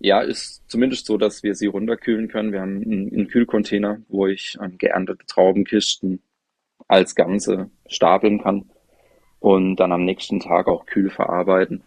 Ja, 0.00 0.20
ist 0.20 0.62
zumindest 0.68 1.06
so, 1.06 1.18
dass 1.18 1.42
wir 1.42 1.56
sie 1.56 1.66
runterkühlen 1.66 2.28
können. 2.28 2.52
Wir 2.52 2.60
haben 2.60 2.82
einen, 2.82 3.12
einen 3.12 3.28
Kühlcontainer, 3.28 3.98
wo 4.08 4.28
ich 4.28 4.56
ähm, 4.62 4.78
geerntete 4.78 5.26
Traubenkisten 5.26 6.22
als 6.86 7.16
Ganze 7.16 7.70
stapeln 7.88 8.40
kann 8.40 8.70
und 9.40 9.76
dann 9.76 9.90
am 9.90 10.04
nächsten 10.04 10.38
Tag 10.38 10.68
auch 10.68 10.86
kühl 10.86 11.10
verarbeiten 11.10 11.82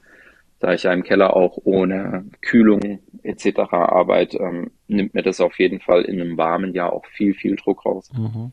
da 0.61 0.73
ich 0.73 0.83
ja 0.83 0.93
im 0.93 1.03
Keller 1.03 1.35
auch 1.35 1.57
ohne 1.63 2.25
Kühlung 2.39 2.99
etc. 3.23 3.59
arbeite, 3.71 4.37
ähm, 4.37 4.71
nimmt 4.87 5.13
mir 5.13 5.23
das 5.23 5.41
auf 5.41 5.59
jeden 5.59 5.79
Fall 5.79 6.03
in 6.03 6.21
einem 6.21 6.37
warmen 6.37 6.73
Jahr 6.73 6.93
auch 6.93 7.05
viel, 7.07 7.33
viel 7.33 7.55
Druck 7.55 7.85
raus. 7.85 8.09
Mhm. 8.13 8.51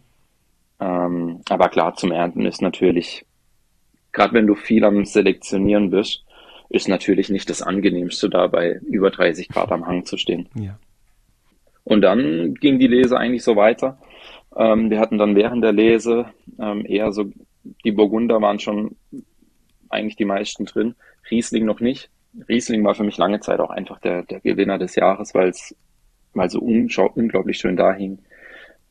Ähm, 0.81 1.40
aber 1.49 1.68
klar, 1.68 1.94
zum 1.94 2.11
Ernten 2.11 2.47
ist 2.47 2.62
natürlich, 2.62 3.27
gerade 4.12 4.33
wenn 4.33 4.47
du 4.47 4.55
viel 4.55 4.85
am 4.85 5.05
Selektionieren 5.05 5.90
bist, 5.90 6.25
ist 6.71 6.88
natürlich 6.88 7.29
nicht 7.29 7.51
das 7.51 7.62
Angenehmste, 7.62 8.31
da 8.31 8.47
bei 8.47 8.81
über 8.87 9.11
30 9.11 9.49
Grad 9.49 9.71
am 9.71 9.87
Hang 9.87 10.07
zu 10.07 10.16
stehen. 10.16 10.49
Ja. 10.55 10.79
Und 11.85 12.03
dann 12.03 12.55
ging 12.55 12.79
die 12.79 12.87
Lese 12.87 13.18
eigentlich 13.18 13.42
so 13.42 13.57
weiter. 13.57 13.99
Ähm, 14.57 14.90
wir 14.90 14.99
hatten 14.99 15.18
dann 15.18 15.37
während 15.37 15.62
der 15.62 15.73
Lese 15.73 16.27
ähm, 16.59 16.87
eher 16.87 17.12
so, 17.12 17.31
die 17.85 17.92
Burgunder 17.92 18.40
waren 18.40 18.59
schon 18.59 18.97
eigentlich 19.90 20.16
die 20.16 20.25
meisten 20.25 20.64
drin. 20.64 20.94
Riesling 21.31 21.64
noch 21.64 21.81
nicht. 21.81 22.11
Riesling 22.49 22.85
war 22.85 22.95
für 22.95 23.05
mich 23.05 23.17
lange 23.17 23.41
Zeit 23.41 23.61
auch 23.61 23.71
einfach 23.71 24.01
der, 24.01 24.23
der 24.25 24.41
Gewinner 24.41 24.79
des 24.79 24.95
Jahres, 24.95 25.35
weil 25.35 25.49
es 25.49 25.75
weil 26.35 26.51
so 26.51 26.61
unglaublich 26.61 27.59
schön 27.59 27.77
da 27.77 27.93
hing. 27.93 28.19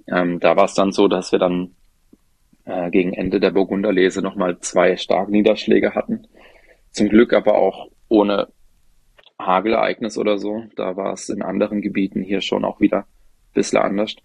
Ähm, 0.07 0.39
da 0.39 0.55
war 0.55 0.65
es 0.65 0.73
dann 0.73 0.91
so, 0.91 1.07
dass 1.07 1.31
wir 1.31 1.39
dann 1.39 1.75
äh, 2.65 2.89
gegen 2.89 3.13
Ende 3.13 3.39
der 3.39 3.51
Burgunderlese 3.51 4.21
nochmal 4.21 4.59
zwei 4.59 4.97
starke 4.97 5.31
Niederschläge 5.31 5.95
hatten. 5.95 6.27
Zum 6.91 7.09
Glück 7.09 7.33
aber 7.33 7.55
auch 7.55 7.89
ohne 8.09 8.47
Hagelereignis 9.39 10.17
oder 10.17 10.37
so. 10.37 10.63
Da 10.75 10.95
war 10.95 11.13
es 11.13 11.29
in 11.29 11.41
anderen 11.41 11.81
Gebieten 11.81 12.21
hier 12.21 12.41
schon 12.41 12.65
auch 12.65 12.79
wieder 12.79 12.99
ein 12.99 13.53
bisschen 13.53 13.79
anders. 13.79 14.15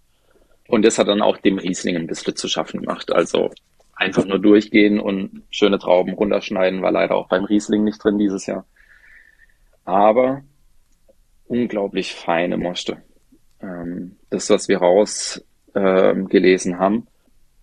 Und 0.69 0.85
das 0.85 0.99
hat 0.99 1.09
dann 1.09 1.23
auch 1.23 1.37
dem 1.37 1.59
Riesling 1.59 1.97
ein 1.97 2.07
bisschen 2.07 2.37
zu 2.37 2.49
schaffen 2.49 2.81
gemacht. 2.81 3.13
Also 3.13 3.51
einfach 3.95 4.25
nur 4.25 4.39
durchgehen 4.39 5.01
und 5.01 5.43
schöne 5.51 5.79
Trauben 5.79 6.15
runterschneiden, 6.15 6.83
war 6.83 6.93
leider 6.93 7.15
auch 7.17 7.29
beim 7.29 7.45
Riesling 7.45 7.85
nicht 7.85 8.03
drin 8.03 8.19
dieses 8.19 8.47
Jahr. 8.47 8.65
Aber 9.85 10.43
unglaublich 11.47 12.15
feine 12.15 12.57
Moste. 12.57 12.99
Ähm, 13.61 14.17
das, 14.31 14.51
was 14.51 14.69
wir 14.69 14.79
rausgelesen 14.79 16.73
ähm, 16.73 16.79
haben, 16.79 17.07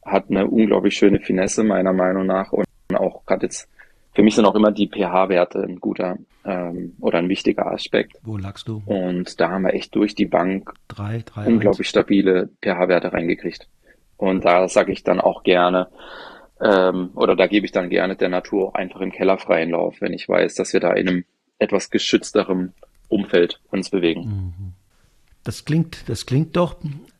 hat 0.04 0.30
eine 0.30 0.48
unglaublich 0.48 0.96
schöne 0.96 1.20
Finesse 1.20 1.64
meiner 1.64 1.94
Meinung 1.94 2.26
nach 2.26 2.52
und 2.52 2.66
auch 2.94 3.26
gerade 3.26 3.46
jetzt 3.46 3.68
für 4.14 4.24
mich 4.24 4.36
sind 4.36 4.46
auch 4.46 4.56
immer 4.56 4.72
die 4.72 4.88
pH-Werte 4.88 5.60
ein 5.60 5.80
guter 5.80 6.18
ähm, 6.44 6.94
oder 7.00 7.20
ein 7.20 7.30
wichtiger 7.30 7.68
Aspekt. 7.68 8.18
Wo 8.24 8.38
lagst 8.38 8.68
du? 8.68 8.82
Und 8.86 9.40
da 9.40 9.50
haben 9.50 9.64
wir 9.64 9.74
echt 9.74 9.96
durch 9.96 10.16
die 10.16 10.26
Bank 10.26 10.74
drei, 10.88 11.24
drei, 11.26 11.46
unglaublich 11.46 11.88
eins. 11.88 11.90
stabile 11.90 12.50
pH-Werte 12.62 13.14
reingekriegt. 13.14 13.68
Und 14.20 14.44
da 14.44 14.68
sage 14.68 14.92
ich 14.92 15.04
dann 15.04 15.22
auch 15.22 15.44
gerne, 15.44 15.88
ähm, 16.62 17.12
oder 17.16 17.38
da 17.38 17.48
gebe 17.48 17.66
ich 17.66 17.72
dann 17.72 17.90
gerne 17.90 18.18
der 18.18 18.28
Natur 18.28 18.76
einfach 18.76 19.00
im 19.00 19.14
Keller 19.14 19.38
freien 19.38 19.72
Lauf, 19.72 20.02
wenn 20.02 20.12
ich 20.12 20.28
weiß, 20.28 20.56
dass 20.56 20.74
wir 20.74 20.82
da 20.82 20.92
in 20.92 21.08
einem 21.08 21.26
etwas 21.58 21.90
geschützterem 21.90 22.74
Umfeld 23.08 23.62
uns 23.72 23.90
bewegen. 23.90 24.22
Mhm. 24.22 24.74
Das 25.46 25.64
klingt, 25.64 26.10
das 26.10 26.26
klingt 26.26 26.58
doch 26.58 26.76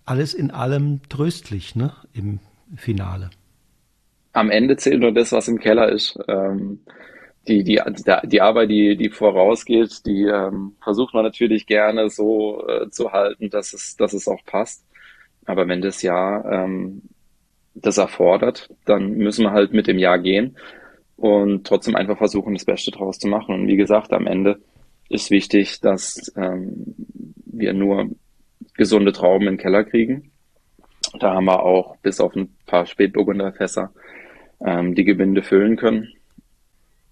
alles 0.06 0.34
in 0.34 0.52
allem 0.52 1.00
tröstlich, 1.08 1.74
ne, 1.74 1.94
im 2.14 2.40
Finale. 2.76 3.30
Am 4.34 4.52
Ende 4.52 4.76
zählt 4.76 5.00
nur 5.00 5.14
das, 5.14 5.32
was 5.32 5.48
im 5.48 5.60
Keller 5.60 5.90
ist. 5.90 6.20
Ähm, 6.28 6.82
die, 7.48 7.64
die, 7.64 7.82
die 8.26 8.42
Arbeit, 8.42 8.70
die, 8.70 8.98
die 8.98 9.10
vorausgeht, 9.10 10.06
die 10.06 10.24
ähm, 10.24 10.76
versucht 10.84 11.14
man 11.14 11.24
natürlich 11.24 11.66
gerne 11.66 12.10
so 12.10 12.68
äh, 12.68 12.90
zu 12.90 13.14
halten, 13.14 13.50
dass 13.50 13.72
es, 13.72 13.96
dass 13.96 14.12
es 14.12 14.28
auch 14.28 14.44
passt. 14.46 14.84
Aber 15.50 15.68
wenn 15.68 15.82
das 15.82 16.04
Jahr 16.04 16.46
ähm, 16.46 17.02
das 17.74 17.98
erfordert, 17.98 18.70
dann 18.86 19.14
müssen 19.18 19.46
wir 19.46 19.52
halt 19.52 19.74
mit 19.74 19.88
dem 19.88 19.98
Jahr 19.98 20.20
gehen 20.20 20.56
und 21.18 21.66
trotzdem 21.66 21.96
einfach 21.96 22.20
versuchen, 22.20 22.54
das 22.54 22.66
Beste 22.66 22.92
draus 22.92 23.18
zu 23.18 23.28
machen. 23.28 23.56
Und 23.56 23.68
wie 23.68 23.76
gesagt, 23.76 24.14
am 24.14 24.28
Ende 24.28 24.60
ist 25.10 25.32
wichtig, 25.32 25.82
dass 25.82 26.32
ähm, 26.36 26.94
wir 27.48 27.74
nur 27.74 28.12
gesunde 28.76 29.12
Trauben 29.12 29.48
den 29.48 29.58
Keller 29.58 29.84
kriegen. 29.84 30.32
Da 31.20 31.34
haben 31.34 31.46
wir 31.46 31.64
auch 31.64 31.98
bis 31.98 32.20
auf 32.22 32.36
ein 32.36 32.56
paar 32.68 32.86
Spätburgunderfässer 32.86 33.92
ähm, 34.64 34.94
die 34.94 35.04
Gebinde 35.04 35.42
füllen 35.42 35.78
können. 35.78 36.14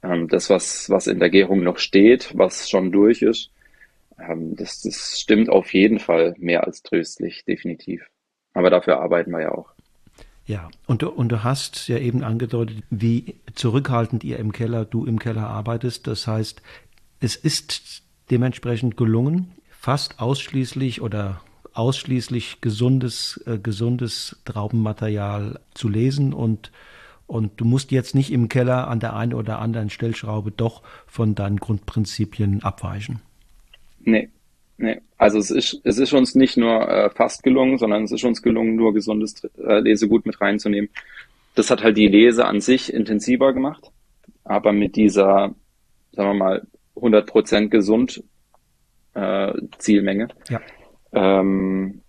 Ähm, 0.04 0.28
das, 0.28 0.52
was, 0.52 0.91
was 0.91 1.08
in 1.08 1.17
der 1.17 1.32
Gärung 1.32 1.63
noch 1.63 1.80
steht, 1.80 2.38
was 2.38 2.69
schon 2.69 2.91
durch 2.91 3.23
ist, 3.23 3.50
ähm, 4.19 4.56
das, 4.56 4.82
das 4.82 5.19
stimmt 5.19 5.50
auf 5.50 5.73
jeden 5.73 5.97
Fall 5.97 6.36
mehr 6.38 6.65
als 6.65 6.84
tröstlich, 6.84 7.43
definitiv. 7.43 8.08
Aber 8.57 8.71
dafür 8.71 8.99
arbeiten 8.99 9.29
wir 9.29 9.41
ja 9.41 9.51
auch. 9.51 9.67
Ja, 10.47 10.69
und 10.87 11.03
du, 11.03 11.09
und 11.09 11.29
du 11.29 11.43
hast 11.43 11.87
ja 11.87 11.99
eben 11.99 12.23
angedeutet, 12.23 12.81
wie 12.89 13.35
zurückhaltend 13.53 14.23
ihr 14.23 14.39
im 14.39 14.51
Keller, 14.51 14.83
du 14.83 15.05
im 15.05 15.19
Keller 15.19 15.47
arbeitest. 15.47 16.07
Das 16.07 16.25
heißt, 16.25 16.63
es 17.19 17.35
ist 17.35 18.01
dementsprechend 18.31 18.97
gelungen, 18.97 19.51
fast 19.69 20.19
ausschließlich 20.19 21.03
oder 21.03 21.39
ausschließlich 21.75 22.59
gesundes, 22.59 23.43
äh, 23.45 23.59
gesundes 23.59 24.41
Traubenmaterial 24.45 25.59
zu 25.75 25.87
lesen 25.87 26.33
und 26.33 26.71
und 27.27 27.59
du 27.59 27.65
musst 27.65 27.91
jetzt 27.91 28.15
nicht 28.15 28.31
im 28.31 28.47
Keller 28.47 28.87
an 28.87 29.01
der 29.01 29.13
einen 29.13 29.33
oder 29.33 29.59
anderen 29.59 29.89
Stellschraube 29.89 30.49
doch 30.49 30.81
von 31.07 31.35
deinen 31.35 31.57
Grundprinzipien 31.57 32.63
abweichen. 32.63 33.19
Nee, 33.99 34.29
nee. 34.77 35.01
Also 35.17 35.39
es 35.39 35.51
ist, 35.51 35.81
es 35.83 35.97
ist 35.97 36.13
uns 36.13 36.35
nicht 36.35 36.57
nur 36.57 36.87
äh, 36.87 37.09
fast 37.09 37.43
gelungen, 37.43 37.77
sondern 37.77 38.03
es 38.03 38.11
ist 38.11 38.23
uns 38.23 38.41
gelungen, 38.41 38.75
nur 38.75 38.93
gesundes 38.93 39.43
äh, 39.57 39.79
Lesegut 39.79 40.25
mit 40.25 40.39
reinzunehmen. 40.39 40.89
Das 41.55 41.71
hat 41.71 41.83
halt 41.83 41.97
die 41.97 42.07
Lese 42.07 42.45
an 42.45 42.61
sich 42.61 42.93
intensiver 42.93 43.53
gemacht, 43.53 43.91
aber 44.43 44.73
mit 44.73 44.95
dieser, 44.95 45.55
sagen 46.11 46.29
wir 46.29 46.33
mal, 46.33 46.67
100% 46.95 47.69
gesund 47.69 48.23
äh, 49.13 49.53
Zielmenge. 49.79 50.27
Ja. 50.49 50.61
Ähm, 51.13 52.01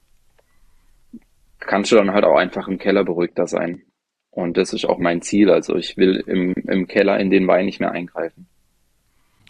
kannst 1.60 1.92
du 1.92 1.96
dann 1.96 2.12
halt 2.12 2.24
auch 2.24 2.36
einfach 2.36 2.68
im 2.68 2.78
Keller 2.78 3.04
beruhigter 3.04 3.46
sein. 3.46 3.82
Und 4.30 4.56
das 4.56 4.72
ist 4.72 4.84
auch 4.84 4.98
mein 4.98 5.22
Ziel. 5.22 5.50
Also 5.50 5.76
ich 5.76 5.96
will 5.96 6.22
im, 6.26 6.54
im 6.54 6.86
Keller 6.86 7.18
in 7.18 7.30
den 7.30 7.46
Wein 7.46 7.66
nicht 7.66 7.80
mehr 7.80 7.92
eingreifen. 7.92 8.46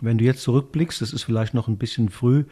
Wenn 0.00 0.18
du 0.18 0.24
jetzt 0.24 0.42
zurückblickst, 0.42 1.00
das 1.02 1.12
ist 1.12 1.24
vielleicht 1.24 1.54
noch 1.54 1.68
ein 1.68 1.78
bisschen 1.78 2.09
früh, 2.09 2.44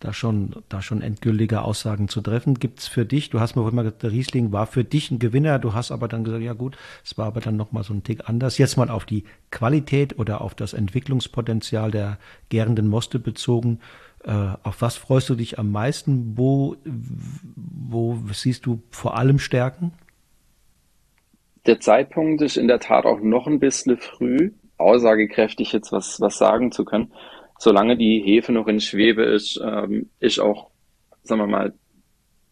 da 0.00 0.12
schon, 0.12 0.54
da 0.68 0.80
schon 0.80 1.02
endgültige 1.02 1.62
Aussagen 1.62 2.08
zu 2.08 2.20
treffen. 2.20 2.54
Gibt 2.54 2.80
es 2.80 2.86
für 2.86 3.04
dich, 3.04 3.30
du 3.30 3.40
hast 3.40 3.56
mir 3.56 3.62
vorhin 3.62 3.76
mal 3.76 3.82
gesagt, 3.82 4.04
der 4.04 4.12
Riesling 4.12 4.52
war 4.52 4.66
für 4.66 4.84
dich 4.84 5.10
ein 5.10 5.18
Gewinner, 5.18 5.58
du 5.58 5.74
hast 5.74 5.90
aber 5.90 6.08
dann 6.08 6.24
gesagt, 6.24 6.42
ja 6.42 6.52
gut, 6.52 6.76
es 7.04 7.18
war 7.18 7.26
aber 7.26 7.40
dann 7.40 7.56
nochmal 7.56 7.82
so 7.82 7.92
ein 7.94 8.04
Tick 8.04 8.28
anders. 8.28 8.58
Jetzt 8.58 8.76
mal 8.76 8.90
auf 8.90 9.04
die 9.04 9.24
Qualität 9.50 10.18
oder 10.18 10.40
auf 10.40 10.54
das 10.54 10.72
Entwicklungspotenzial 10.72 11.90
der 11.90 12.18
gärenden 12.48 12.88
Moste 12.88 13.18
bezogen. 13.18 13.80
Äh, 14.24 14.30
auf 14.62 14.80
was 14.80 14.96
freust 14.96 15.28
du 15.30 15.34
dich 15.34 15.58
am 15.58 15.72
meisten? 15.72 16.34
Wo, 16.36 16.76
wo 16.84 18.18
siehst 18.32 18.66
du 18.66 18.82
vor 18.90 19.16
allem 19.16 19.38
Stärken? 19.38 19.92
Der 21.66 21.80
Zeitpunkt 21.80 22.40
ist 22.40 22.56
in 22.56 22.68
der 22.68 22.80
Tat 22.80 23.04
auch 23.04 23.20
noch 23.20 23.46
ein 23.46 23.58
bisschen 23.58 23.96
früh, 23.98 24.52
aussagekräftig 24.76 25.72
jetzt 25.72 25.92
was, 25.92 26.20
was 26.20 26.38
sagen 26.38 26.72
zu 26.72 26.84
können. 26.84 27.12
Solange 27.58 27.96
die 27.96 28.22
Hefe 28.24 28.52
noch 28.52 28.68
in 28.68 28.80
Schwebe 28.80 29.24
ist, 29.24 29.60
ähm, 29.62 30.10
ist 30.20 30.38
auch, 30.38 30.70
sagen 31.22 31.40
wir 31.40 31.46
mal, 31.46 31.74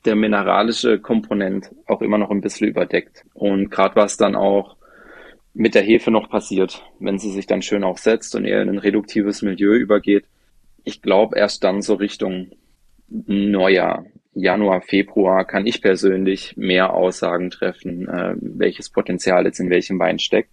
der 0.05 0.17
mineralische 0.17 0.99
Komponent 0.99 1.71
auch 1.87 2.03
immer 2.03 2.19
noch 2.19 2.31
ein 2.31 2.41
bisschen 2.41 2.69
überdeckt. 2.69 3.25
Und 3.35 3.71
gerade 3.71 3.97
was 3.97 4.17
dann 4.17 4.37
auch 4.37 4.77
mit 5.55 5.75
der 5.75 5.83
Hefe 5.83 6.11
noch 6.11 6.29
passiert, 6.29 6.85
wenn 7.01 7.19
sie 7.19 7.31
sich 7.31 7.47
dann 7.47 7.63
schön 7.63 7.83
auch 7.83 7.99
setzt 7.99 8.35
und 8.35 8.45
eher 8.45 8.63
in 8.63 8.69
ein 8.69 8.79
reduktives 8.79 9.43
Milieu 9.43 9.75
übergeht. 9.75 10.27
Ich 10.85 11.03
glaube, 11.03 11.39
erst 11.39 11.65
dann 11.65 11.83
so 11.83 11.95
Richtung 11.95 12.51
Neujahr, 13.09 14.05
Januar, 14.35 14.83
Februar 14.83 15.45
kann 15.47 15.67
ich 15.67 15.81
persönlich 15.81 16.57
mehr 16.57 16.93
Aussagen 16.93 17.51
treffen, 17.51 18.07
äh, 18.09 18.35
welches 18.39 18.91
Potenzial 18.91 19.47
jetzt 19.47 19.61
in 19.61 19.71
welchem 19.71 19.99
Wein 19.99 20.19
steckt. 20.19 20.51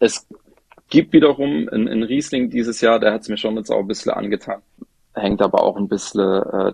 Es 0.00 0.26
gibt 0.92 1.14
wiederum 1.14 1.70
einen 1.70 2.02
Riesling 2.02 2.50
dieses 2.50 2.82
Jahr, 2.82 3.00
der 3.00 3.14
hat 3.14 3.22
es 3.22 3.28
mir 3.30 3.38
schon 3.38 3.56
jetzt 3.56 3.70
auch 3.70 3.80
ein 3.80 3.88
bisschen 3.88 4.12
angetan. 4.12 4.60
Hängt 5.14 5.40
aber 5.40 5.62
auch 5.62 5.78
ein 5.78 5.88
bisschen 5.88 6.42
äh, 6.42 6.72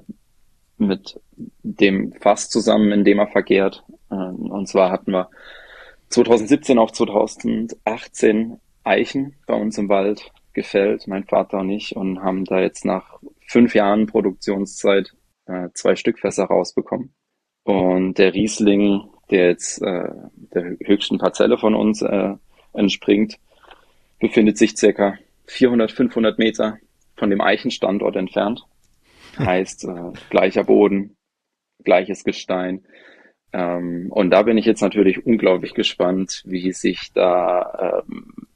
mit 0.77 1.21
dem 1.63 2.13
Fass 2.15 2.51
zusammen, 2.51 2.91
in 2.91 3.05
dem 3.05 3.21
er 3.21 3.29
vergehrt. 3.29 3.85
Äh, 4.11 4.17
und 4.17 4.67
zwar 4.67 4.91
hatten 4.91 5.13
wir 5.13 5.31
2017 6.09 6.81
auf 6.81 6.91
2018 6.93 8.59
Eichen 8.83 9.37
bei 9.47 9.55
uns 9.55 9.79
im 9.79 9.89
Wald 9.89 10.33
gefällt, 10.53 11.07
mein 11.07 11.23
Vater 11.23 11.61
und 11.61 11.71
ich, 11.71 11.95
und 11.95 12.21
haben 12.21 12.45
da 12.45 12.59
jetzt 12.59 12.85
nach 12.85 13.21
fünf 13.47 13.77
Jahren 13.77 14.07
Produktionszeit 14.07 15.15
äh, 15.47 15.69
zwei 15.75 15.95
Stückfässer 15.95 16.47
rausbekommen. 16.47 17.15
Und 17.63 18.19
der 18.19 18.35
Riesling, 18.35 19.03
der 19.31 19.51
jetzt 19.51 19.81
äh, 19.81 20.11
der 20.35 20.77
höchsten 20.85 21.19
Parzelle 21.19 21.57
von 21.57 21.77
uns 21.77 22.03
äh, 22.03 22.35
entspringt, 22.73 23.39
befindet 24.19 24.59
sich 24.59 24.77
circa 24.77 25.19
400, 25.47 25.93
500 25.93 26.39
Meter 26.39 26.79
von 27.17 27.31
dem 27.31 27.41
Eichenstandort 27.41 28.17
entfernt. 28.17 28.63
Heißt 29.39 29.85
äh, 29.85 30.13
gleicher 30.31 30.65
Boden, 30.65 31.17
gleiches 31.85 32.25
Gestein. 32.25 32.85
Ähm, 33.53 34.09
und 34.11 34.31
da 34.31 34.43
bin 34.43 34.59
ich 34.59 34.67
jetzt 34.67 34.83
natürlich 34.83 35.25
unglaublich 35.25 35.75
gespannt, 35.75 36.43
wie 36.45 36.73
sich 36.73 37.13
da 37.15 38.03
ähm, 38.09 38.49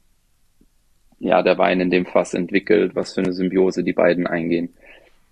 ja 1.19 1.41
der 1.41 1.57
Wein 1.57 1.79
in 1.79 1.89
dem 1.89 2.05
Fass 2.05 2.33
entwickelt, 2.33 2.95
was 2.95 3.13
für 3.13 3.21
eine 3.21 3.33
Symbiose 3.33 3.83
die 3.83 3.93
beiden 3.93 4.27
eingehen. 4.27 4.73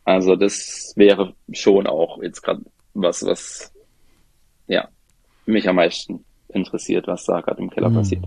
Also 0.03 0.35
das 0.35 0.93
wäre 0.95 1.35
schon 1.51 1.85
auch 1.85 2.21
jetzt 2.21 2.41
gerade 2.41 2.61
was, 2.93 3.23
was 3.23 3.73
ja 4.67 4.89
mich 5.45 5.67
am 5.69 5.75
meisten 5.75 6.25
interessiert, 6.49 7.07
was 7.07 7.25
da 7.25 7.41
gerade 7.41 7.61
im 7.61 7.69
Keller 7.69 7.89
mhm. 7.89 7.95
passiert. 7.95 8.23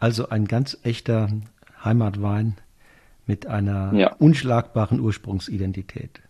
Also 0.00 0.28
ein 0.30 0.46
ganz 0.46 0.78
echter 0.82 1.28
Heimatwein 1.84 2.56
mit 3.26 3.46
einer 3.46 3.92
ja. 3.94 4.14
unschlagbaren 4.14 4.98
Ursprungsidentität. 4.98 6.20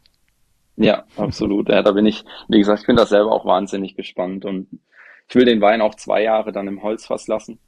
Ja, 0.77 1.05
absolut. 1.17 1.69
Ja, 1.69 1.83
da 1.83 1.93
bin 1.93 2.07
ich, 2.07 2.25
wie 2.49 2.59
gesagt, 2.59 2.81
ich 2.81 2.87
bin 2.87 2.97
da 2.97 3.07
selber 3.07 3.33
auch 3.33 3.45
wahnsinnig 3.45 3.97
gespannt 3.97 4.45
und 4.45 4.67
ich 5.29 5.35
will 5.35 5.45
den 5.45 5.61
Wein 5.61 5.81
auch 5.81 5.95
zwei 5.95 6.23
Jahre 6.23 6.53
dann 6.53 6.69
im 6.69 6.83
Holzfass 6.83 7.29
lassen. 7.29 7.59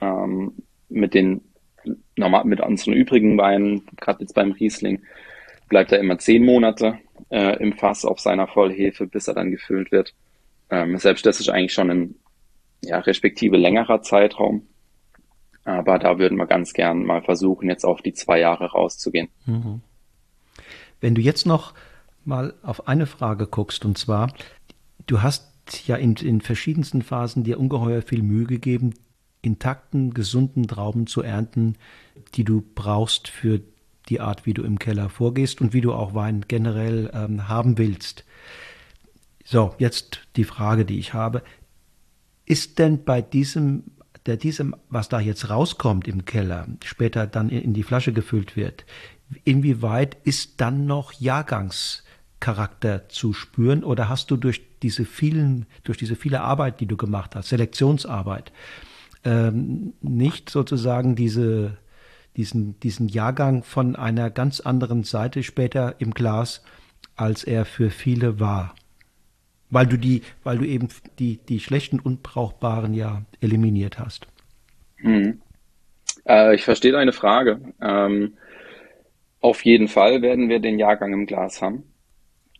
Ähm, 0.00 0.52
mit 0.88 1.14
den 1.14 1.40
normal, 2.16 2.44
mit 2.44 2.60
unseren 2.60 2.94
übrigen 2.94 3.38
Weinen, 3.38 3.86
gerade 3.96 4.20
jetzt 4.20 4.34
beim 4.34 4.52
Riesling, 4.52 5.02
bleibt 5.68 5.92
er 5.92 6.00
immer 6.00 6.18
zehn 6.18 6.44
Monate 6.44 6.98
äh, 7.30 7.56
im 7.62 7.72
Fass 7.72 8.04
auf 8.04 8.20
seiner 8.20 8.46
Vollhefe, 8.46 9.06
bis 9.06 9.28
er 9.28 9.34
dann 9.34 9.50
gefüllt 9.50 9.90
wird. 9.92 10.14
Ähm, 10.70 10.98
selbst 10.98 11.24
das 11.24 11.40
ist 11.40 11.48
eigentlich 11.48 11.72
schon 11.72 11.90
ein 11.90 12.14
ja, 12.82 12.98
respektive 12.98 13.56
längerer 13.56 14.02
Zeitraum. 14.02 14.66
Aber 15.64 15.98
da 15.98 16.18
würden 16.18 16.36
wir 16.36 16.46
ganz 16.46 16.72
gern 16.72 17.04
mal 17.04 17.22
versuchen, 17.22 17.68
jetzt 17.68 17.84
auf 17.84 18.02
die 18.02 18.12
zwei 18.12 18.38
Jahre 18.38 18.66
rauszugehen. 18.66 19.28
Mhm. 19.46 19.80
Wenn 21.00 21.14
du 21.14 21.20
jetzt 21.20 21.46
noch 21.46 21.74
mal 22.24 22.54
auf 22.62 22.88
eine 22.88 23.06
Frage 23.06 23.46
guckst, 23.46 23.84
und 23.84 23.98
zwar, 23.98 24.32
du 25.06 25.22
hast 25.22 25.48
ja 25.86 25.96
in, 25.96 26.16
in 26.16 26.40
verschiedensten 26.40 27.02
Phasen 27.02 27.44
dir 27.44 27.58
ungeheuer 27.58 28.02
viel 28.02 28.22
Mühe 28.22 28.46
gegeben, 28.46 28.94
intakten, 29.42 30.14
gesunden 30.14 30.66
Trauben 30.66 31.06
zu 31.06 31.22
ernten, 31.22 31.76
die 32.34 32.44
du 32.44 32.62
brauchst 32.74 33.28
für 33.28 33.60
die 34.08 34.20
Art, 34.20 34.46
wie 34.46 34.54
du 34.54 34.62
im 34.62 34.78
Keller 34.78 35.08
vorgehst 35.08 35.60
und 35.60 35.72
wie 35.72 35.80
du 35.80 35.92
auch 35.92 36.14
Wein 36.14 36.44
generell 36.46 37.10
ähm, 37.14 37.48
haben 37.48 37.78
willst. 37.78 38.24
So, 39.44 39.74
jetzt 39.78 40.20
die 40.36 40.44
Frage, 40.44 40.84
die 40.84 40.98
ich 40.98 41.14
habe. 41.14 41.42
Ist 42.46 42.78
denn 42.78 43.04
bei 43.04 43.22
diesem, 43.22 43.84
der 44.26 44.36
diesem, 44.36 44.74
was 44.88 45.08
da 45.08 45.20
jetzt 45.20 45.50
rauskommt 45.50 46.08
im 46.08 46.24
Keller, 46.24 46.66
später 46.84 47.26
dann 47.26 47.50
in, 47.50 47.74
die 47.74 47.82
Flasche 47.82 48.12
gefüllt 48.12 48.56
wird, 48.56 48.84
inwieweit 49.44 50.16
ist 50.24 50.60
dann 50.60 50.86
noch 50.86 51.12
Jahrgangscharakter 51.12 53.08
zu 53.08 53.32
spüren 53.32 53.84
oder 53.84 54.08
hast 54.08 54.30
du 54.30 54.36
durch 54.36 54.62
diese 54.82 55.04
vielen, 55.04 55.66
durch 55.82 55.98
diese 55.98 56.16
viele 56.16 56.40
Arbeit, 56.40 56.80
die 56.80 56.86
du 56.86 56.96
gemacht 56.96 57.34
hast, 57.34 57.48
Selektionsarbeit, 57.48 58.52
ähm, 59.24 59.94
nicht 60.00 60.50
sozusagen 60.50 61.16
diese, 61.16 61.78
diesen, 62.36 62.78
diesen 62.80 63.08
Jahrgang 63.08 63.62
von 63.62 63.96
einer 63.96 64.30
ganz 64.30 64.60
anderen 64.60 65.04
Seite 65.04 65.42
später 65.42 65.96
im 65.98 66.12
Glas, 66.12 66.62
als 67.16 67.44
er 67.44 67.64
für 67.64 67.90
viele 67.90 68.40
war. 68.40 68.74
Weil 69.74 69.86
du 69.86 69.98
die, 69.98 70.22
weil 70.44 70.58
du 70.58 70.64
eben 70.64 70.86
die, 71.18 71.38
die 71.48 71.58
schlechten, 71.58 71.98
unbrauchbaren 71.98 72.94
ja 72.94 73.22
eliminiert 73.40 73.98
hast. 73.98 74.28
Hm. 74.98 75.40
Äh, 76.24 76.54
ich 76.54 76.62
verstehe 76.62 76.92
deine 76.92 77.10
Frage. 77.10 77.60
Ähm, 77.82 78.34
auf 79.40 79.64
jeden 79.64 79.88
Fall 79.88 80.22
werden 80.22 80.48
wir 80.48 80.60
den 80.60 80.78
Jahrgang 80.78 81.12
im 81.12 81.26
Glas 81.26 81.60
haben. 81.60 81.82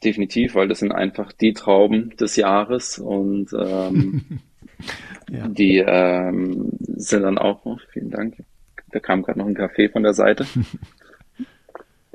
Definitiv, 0.02 0.56
weil 0.56 0.66
das 0.66 0.80
sind 0.80 0.90
einfach 0.90 1.32
die 1.32 1.52
Trauben 1.52 2.16
des 2.16 2.34
Jahres 2.34 2.98
und 2.98 3.52
ähm, 3.52 4.40
ja. 5.30 5.46
die 5.46 5.78
ähm, 5.78 6.72
sind 6.96 7.22
dann 7.22 7.38
auch, 7.38 7.64
oh, 7.64 7.78
vielen 7.92 8.10
Dank, 8.10 8.42
da 8.90 8.98
kam 8.98 9.22
gerade 9.22 9.38
noch 9.38 9.46
ein 9.46 9.54
Kaffee 9.54 9.88
von 9.88 10.02
der 10.02 10.14
Seite. 10.14 10.46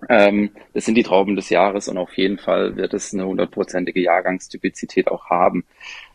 ähm, 0.09 0.49
das 0.73 0.85
sind 0.85 0.95
die 0.95 1.03
Trauben 1.03 1.35
des 1.35 1.49
Jahres 1.49 1.87
und 1.87 1.97
auf 1.99 2.17
jeden 2.17 2.39
Fall 2.39 2.75
wird 2.75 2.95
es 2.95 3.13
eine 3.13 3.27
hundertprozentige 3.27 4.01
Jahrgangstypizität 4.01 5.07
auch 5.07 5.29
haben. 5.29 5.65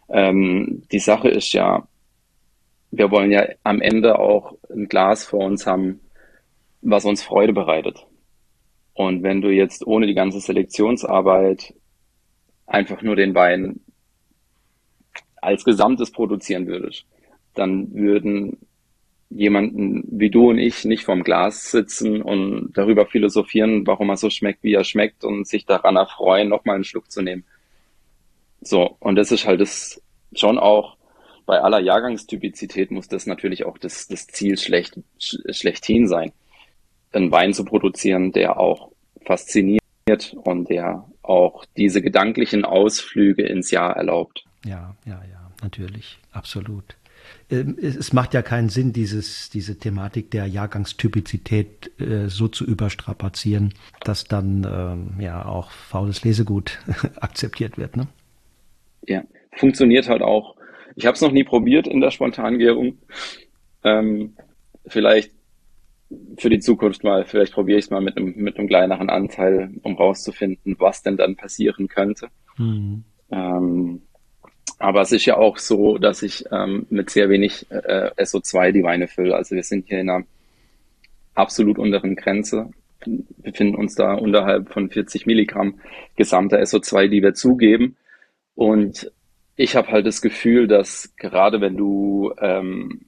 Ähm, 0.09 0.83
die 0.91 0.99
Sache 0.99 1.29
ist 1.29 1.53
ja, 1.53 1.87
wir 2.91 3.11
wollen 3.13 3.31
ja 3.31 3.47
am 3.63 3.81
Ende 3.81 4.19
auch 4.19 4.57
ein 4.69 4.89
Glas 4.89 5.25
vor 5.25 5.45
uns 5.45 5.67
haben, 5.67 6.01
was 6.83 7.05
uns 7.05 7.23
Freude 7.23 7.53
bereitet. 7.53 8.05
Und 8.95 9.23
wenn 9.23 9.41
du 9.41 9.51
jetzt 9.51 9.87
ohne 9.87 10.07
die 10.07 10.15
ganze 10.15 10.41
Selektionsarbeit 10.41 11.75
einfach 12.67 13.01
nur 13.01 13.15
den 13.15 13.35
Wein 13.35 13.81
als 15.37 15.65
Gesamtes 15.65 16.11
produzieren 16.11 16.67
würdest, 16.67 17.07
dann 17.55 17.95
würden 17.95 18.59
jemanden 19.31 20.05
wie 20.11 20.31
du 20.31 20.51
und 20.51 20.59
ich 20.59 20.85
nicht 20.85 21.05
vorm 21.05 21.25
Glas 21.25 21.71
sitzen 21.71 22.23
und 22.23 22.73
darüber 22.75 23.07
philosophieren, 23.07 23.87
warum 23.87 24.11
er 24.11 24.17
so 24.17 24.31
schmeckt, 24.31 24.63
wie 24.63 24.75
er 24.75 24.85
schmeckt 24.85 25.25
und 25.25 25.47
sich 25.47 25.67
daran 25.67 25.97
erfreuen, 25.97 26.49
nochmal 26.49 26.77
einen 26.77 26.85
Schluck 26.85 27.11
zu 27.11 27.23
nehmen. 27.23 27.45
So, 28.61 28.97
und 29.01 29.17
das 29.17 29.33
ist 29.33 29.47
halt 29.47 29.61
das 29.61 30.01
schon 30.35 30.59
auch 30.59 30.97
bei 31.47 31.61
aller 31.61 31.81
Jahrgangstypizität 31.81 32.91
muss 32.91 33.09
das 33.09 33.27
natürlich 33.27 33.65
auch 33.65 33.79
das, 33.79 34.09
das 34.09 34.27
Ziel 34.27 34.57
schlecht, 34.57 34.99
schlechthin 35.19 36.09
sein, 36.09 36.33
einen 37.13 37.31
Wein 37.31 37.53
zu 37.53 37.65
produzieren, 37.65 38.33
der 38.33 38.59
auch 38.59 38.93
fasziniert 39.27 39.81
und 40.45 40.71
der 40.71 41.07
auch 41.23 41.65
diese 41.77 42.03
gedanklichen 42.03 42.65
Ausflüge 42.65 43.47
ins 43.47 43.71
Jahr 43.71 43.97
erlaubt. 43.97 44.45
Ja, 44.65 44.97
ja, 45.05 45.23
ja, 45.31 45.51
natürlich, 45.63 46.19
absolut. 46.33 46.97
Ähm, 47.51 47.77
es 47.81 48.13
macht 48.13 48.35
ja 48.35 48.43
keinen 48.43 48.69
Sinn, 48.69 48.93
dieses, 48.93 49.51
diese 49.51 49.79
Thematik 49.79 50.31
der 50.31 50.47
Jahrgangstypizität 50.47 52.01
äh, 52.01 52.29
so 52.29 52.49
zu 52.49 52.65
überstrapazieren, 52.65 53.75
dass 54.03 54.25
dann 54.25 54.67
ähm, 54.69 55.21
ja 55.23 55.45
auch 55.45 55.71
faules 55.71 56.25
Lesegut 56.25 56.79
akzeptiert 57.17 57.79
wird. 57.79 57.97
Ne? 57.97 58.09
Ja, 59.07 59.23
funktioniert 59.53 60.09
halt 60.09 60.23
auch 60.23 60.57
ich 60.97 61.07
habe 61.07 61.15
es 61.15 61.21
noch 61.21 61.33
nie 61.33 61.45
probiert 61.45 61.87
in 61.87 62.01
der 62.01 62.11
Spontangärung. 62.11 62.99
Ähm, 63.83 64.37
vielleicht 64.87 65.33
für 66.39 66.51
die 66.51 66.61
Zukunft 66.61 67.03
mal, 67.03 67.25
vielleicht 67.25 67.53
probiere 67.53 67.79
ich 67.79 67.87
es 67.87 67.91
mal 67.91 68.01
mit 68.01 68.17
einem, 68.17 68.35
mit 68.37 68.59
einem 68.59 68.69
kleineren 68.69 69.11
Anteil, 69.11 69.73
um 69.83 69.97
rauszufinden, 69.97 70.77
was 70.79 71.03
denn 71.03 71.17
dann 71.17 71.37
passieren 71.37 71.89
könnte. 71.89 72.29
Mhm. 72.57 73.05
Ähm, 73.31 74.03
aber 74.79 75.03
es 75.03 75.13
ist 75.13 75.25
ja 75.25 75.37
auch 75.37 75.59
so, 75.59 75.99
dass 75.99 76.23
ich 76.23 76.45
ähm, 76.51 76.87
mit 76.91 77.11
sehr 77.11 77.29
wenig 77.29 77.71
äh, 77.71 78.11
SO2 78.19 78.73
die 78.73 78.83
Weine 78.83 79.09
fülle. 79.09 79.37
Also 79.37 79.55
wir 79.55 79.63
sind 79.63 79.87
hier 79.87 80.01
in 80.01 80.11
einer 80.11 80.25
absolut 81.35 81.79
unteren 81.79 82.17
Grenze, 82.17 82.71
befinden 83.39 83.77
uns 83.77 83.95
da 83.95 84.15
unterhalb 84.15 84.73
von 84.73 84.91
40 84.91 85.27
Milligramm 85.27 85.81
gesamter 86.17 86.61
SO2, 86.61 87.09
die 87.09 87.23
wir 87.23 87.35
zugeben. 87.35 87.97
Und 88.55 89.11
ich 89.57 89.77
habe 89.77 89.89
halt 89.89 90.07
das 90.07 90.21
Gefühl, 90.21 90.67
dass 90.67 91.15
gerade 91.17 91.61
wenn 91.61 91.77
du 91.77 92.33
ähm, 92.41 93.01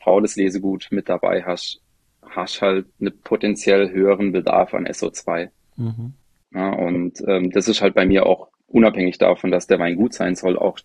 faules 0.00 0.36
Lesegut 0.36 0.88
mit 0.90 1.08
dabei 1.08 1.44
hast, 1.44 1.80
hast 2.22 2.62
halt 2.62 2.86
einen 3.00 3.18
potenziell 3.22 3.90
höheren 3.90 4.32
Bedarf 4.32 4.74
an 4.74 4.86
SO2. 4.86 5.50
Mhm. 5.76 6.14
Ja, 6.54 6.70
und 6.70 7.22
ähm, 7.26 7.50
das 7.50 7.68
ist 7.68 7.80
halt 7.80 7.94
bei 7.94 8.04
mir 8.04 8.26
auch 8.26 8.51
unabhängig 8.72 9.18
davon, 9.18 9.50
dass 9.50 9.66
der 9.66 9.78
Wein 9.78 9.96
gut 9.96 10.14
sein 10.14 10.34
soll, 10.34 10.58
auch 10.58 10.78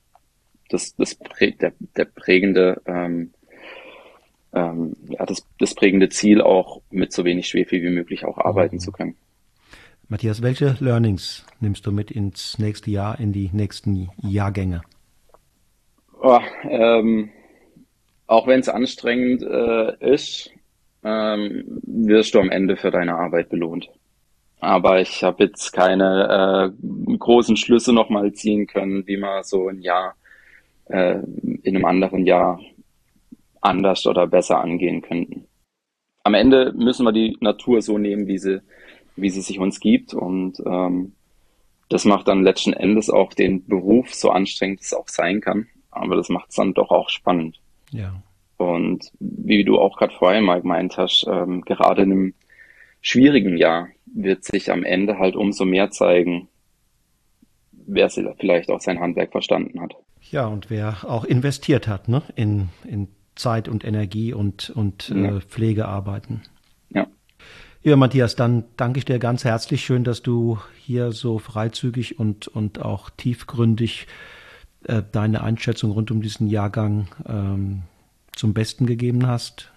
das, 0.69 0.95
das 0.95 1.15
prä 1.15 1.51
der, 1.51 1.73
der 1.95 2.05
prägende, 2.05 2.81
ähm, 2.85 3.31
ähm, 4.53 4.95
ja, 5.07 5.25
das, 5.25 5.45
das 5.59 5.75
prägende 5.75 6.09
Ziel 6.09 6.41
auch 6.41 6.81
mit 6.89 7.13
so 7.13 7.25
wenig 7.25 7.47
Schwefel 7.47 7.81
wie 7.81 7.89
möglich 7.89 8.25
auch 8.25 8.37
arbeiten 8.37 8.75
mhm. 8.75 8.81
zu 8.81 8.91
können. 8.91 9.15
Matthias, 10.09 10.41
welche 10.41 10.77
Learnings 10.79 11.45
nimmst 11.59 11.85
du 11.85 11.91
mit 11.91 12.11
ins 12.11 12.57
nächste 12.59 12.89
Jahr, 12.91 13.19
in 13.19 13.33
die 13.33 13.49
nächsten 13.51 14.09
Jahrgänge? 14.21 14.81
Oh, 16.21 16.39
ähm, 16.69 17.29
auch 18.25 18.47
wenn 18.47 18.61
es 18.61 18.69
anstrengend 18.69 19.43
äh, 19.43 20.13
ist, 20.13 20.51
ähm, 21.03 21.81
wirst 21.83 22.33
du 22.33 22.39
am 22.39 22.49
Ende 22.49 22.77
für 22.77 22.91
deine 22.91 23.15
Arbeit 23.15 23.49
belohnt. 23.49 23.89
Aber 24.59 25.01
ich 25.01 25.23
habe 25.23 25.43
jetzt 25.43 25.71
keine 25.71 26.73
äh, 26.81 27.17
großen 27.17 27.57
Schlüsse 27.57 27.93
nochmal 27.93 28.33
ziehen 28.33 28.67
können, 28.67 29.05
wie 29.05 29.17
man 29.17 29.43
so 29.43 29.67
ein 29.67 29.81
Jahr 29.81 30.15
äh, 30.85 31.19
in 31.63 31.75
einem 31.75 31.85
anderen 31.85 32.25
Jahr 32.25 32.59
anders 33.61 34.05
oder 34.07 34.25
besser 34.27 34.59
angehen 34.59 35.01
könnten. 35.01 35.47
Am 36.23 36.33
Ende 36.33 36.73
müssen 36.73 37.05
wir 37.05 37.11
die 37.11 37.37
Natur 37.39 37.81
so 37.81 37.97
nehmen, 37.97 38.27
wie 38.27 38.37
sie 38.37 38.61
wie 39.17 39.29
sie 39.29 39.41
sich 39.41 39.59
uns 39.59 39.79
gibt. 39.81 40.13
Und 40.13 40.61
ähm, 40.65 41.13
das 41.89 42.05
macht 42.05 42.27
dann 42.27 42.43
letzten 42.43 42.73
Endes 42.73 43.09
auch 43.09 43.33
den 43.33 43.65
Beruf 43.65 44.13
so 44.13 44.29
anstrengend 44.29 44.81
es 44.81 44.93
auch 44.93 45.07
sein 45.09 45.41
kann. 45.41 45.67
Aber 45.91 46.15
das 46.15 46.29
macht 46.29 46.49
es 46.49 46.55
dann 46.55 46.73
doch 46.73 46.91
auch 46.91 47.09
spannend. 47.09 47.59
Ja. 47.91 48.21
Und 48.57 49.11
wie 49.19 49.63
du 49.63 49.79
auch 49.79 49.97
gerade 49.97 50.13
vorher 50.13 50.41
mal 50.41 50.61
gemeint 50.61 50.97
hast, 50.97 51.25
ähm, 51.29 51.61
gerade 51.61 52.03
in 52.03 52.11
einem 52.11 52.33
schwierigen 53.07 53.55
Jahr 53.55 53.87
wird 54.05 54.43
sich 54.43 54.69
am 54.71 54.83
Ende 54.83 55.17
halt 55.17 55.35
umso 55.35 55.63
mehr 55.63 55.91
zeigen, 55.91 56.49
wer 57.71 58.09
vielleicht 58.09 58.69
auch 58.69 58.81
sein 58.81 58.99
Handwerk 58.99 59.31
verstanden 59.31 59.79
hat. 59.79 59.95
Ja, 60.29 60.47
und 60.47 60.69
wer 60.69 60.97
auch 61.03 61.23
investiert 61.23 61.87
hat, 61.87 62.09
ne? 62.09 62.21
In, 62.35 62.67
in 62.83 63.07
Zeit 63.35 63.69
und 63.69 63.85
Energie 63.85 64.33
und, 64.33 64.71
und 64.71 65.09
äh, 65.09 65.21
ja. 65.21 65.37
äh, 65.37 65.41
Pflegearbeiten. 65.41 66.41
Ja. 66.89 67.07
Ja, 67.81 67.95
Matthias, 67.95 68.35
dann 68.35 68.65
danke 68.75 68.97
ich 68.97 69.05
dir 69.05 69.19
ganz 69.19 69.45
herzlich. 69.45 69.85
Schön, 69.85 70.03
dass 70.03 70.21
du 70.21 70.57
hier 70.77 71.13
so 71.13 71.39
freizügig 71.39 72.19
und, 72.19 72.49
und 72.49 72.81
auch 72.81 73.09
tiefgründig 73.09 74.07
äh, 74.83 75.01
deine 75.11 75.43
Einschätzung 75.43 75.91
rund 75.91 76.11
um 76.11 76.21
diesen 76.21 76.47
Jahrgang 76.47 77.07
ähm, 77.25 77.83
zum 78.35 78.53
Besten 78.53 78.85
gegeben 78.85 79.27
hast. 79.27 79.71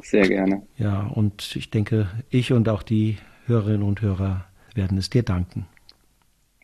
Sehr 0.00 0.28
gerne. 0.28 0.62
Ja, 0.76 1.06
und 1.06 1.56
ich 1.56 1.70
denke, 1.70 2.08
ich 2.30 2.52
und 2.52 2.68
auch 2.68 2.82
die 2.82 3.18
Hörerinnen 3.46 3.82
und 3.82 4.00
Hörer 4.00 4.44
werden 4.74 4.98
es 4.98 5.10
dir 5.10 5.22
danken. 5.22 5.66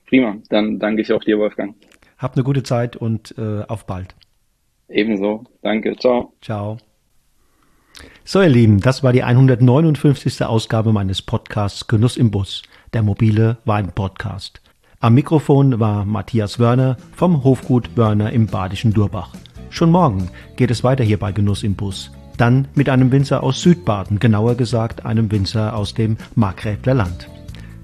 Prima, 0.07 0.37
dann 0.49 0.79
danke 0.79 1.03
ich 1.03 1.13
auch 1.13 1.25
dir, 1.25 1.39
Wolfgang. 1.39 1.75
Hab 2.19 2.35
eine 2.35 2.45
gute 2.45 2.63
Zeit 2.63 2.97
und 2.97 3.35
äh, 3.39 3.63
auf 3.63 3.87
bald. 3.87 4.15
Ebenso. 4.89 5.45
Danke. 5.63 5.97
Ciao. 5.97 6.33
Ciao. 6.41 6.79
So, 8.25 8.41
ihr 8.43 8.49
Lieben, 8.49 8.81
das 8.81 9.03
war 9.03 9.13
die 9.13 9.23
159. 9.23 10.45
Ausgabe 10.45 10.93
meines 10.93 11.23
Podcasts 11.23 11.87
Genuss 11.87 12.17
im 12.17 12.31
Bus, 12.31 12.63
der 12.93 13.03
mobile 13.03 13.59
Wein-Podcast. 13.65 14.61
Am 15.01 15.15
Mikrofon 15.15 15.81
war 15.81 16.05
Matthias 16.05 16.59
Wörner 16.59 16.97
vom 17.15 17.45
Hofgut 17.45 17.97
Wörner 17.97 18.33
im 18.33 18.47
badischen 18.47 18.93
Durbach. 18.93 19.35
Schon 19.71 19.91
morgen 19.91 20.31
geht 20.57 20.71
es 20.71 20.85
weiter 20.85 21.05
hier 21.05 21.19
bei 21.19 21.33
Genuss 21.33 21.63
im 21.63 21.75
Bus. 21.75 22.11
Dann 22.37 22.69
mit 22.75 22.89
einem 22.89 23.13
Winzer 23.13 23.43
aus 23.43 23.63
Südbaden, 23.63 24.19
genauer 24.19 24.57
gesagt 24.57 25.05
einem 25.05 25.31
Winzer 25.31 25.77
aus 25.77 25.95
dem 25.95 26.17
Markgräfler 26.35 26.95
Land. 26.95 27.29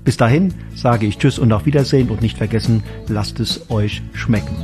Bis 0.05 0.17
dahin 0.17 0.55
sage 0.75 1.07
ich 1.07 1.19
Tschüss 1.19 1.39
und 1.39 1.53
auf 1.53 1.67
Wiedersehen 1.67 2.09
und 2.09 2.23
nicht 2.23 2.39
vergessen, 2.39 2.83
lasst 3.09 3.39
es 3.39 3.71
euch 3.71 4.03
schmecken. 4.13 4.57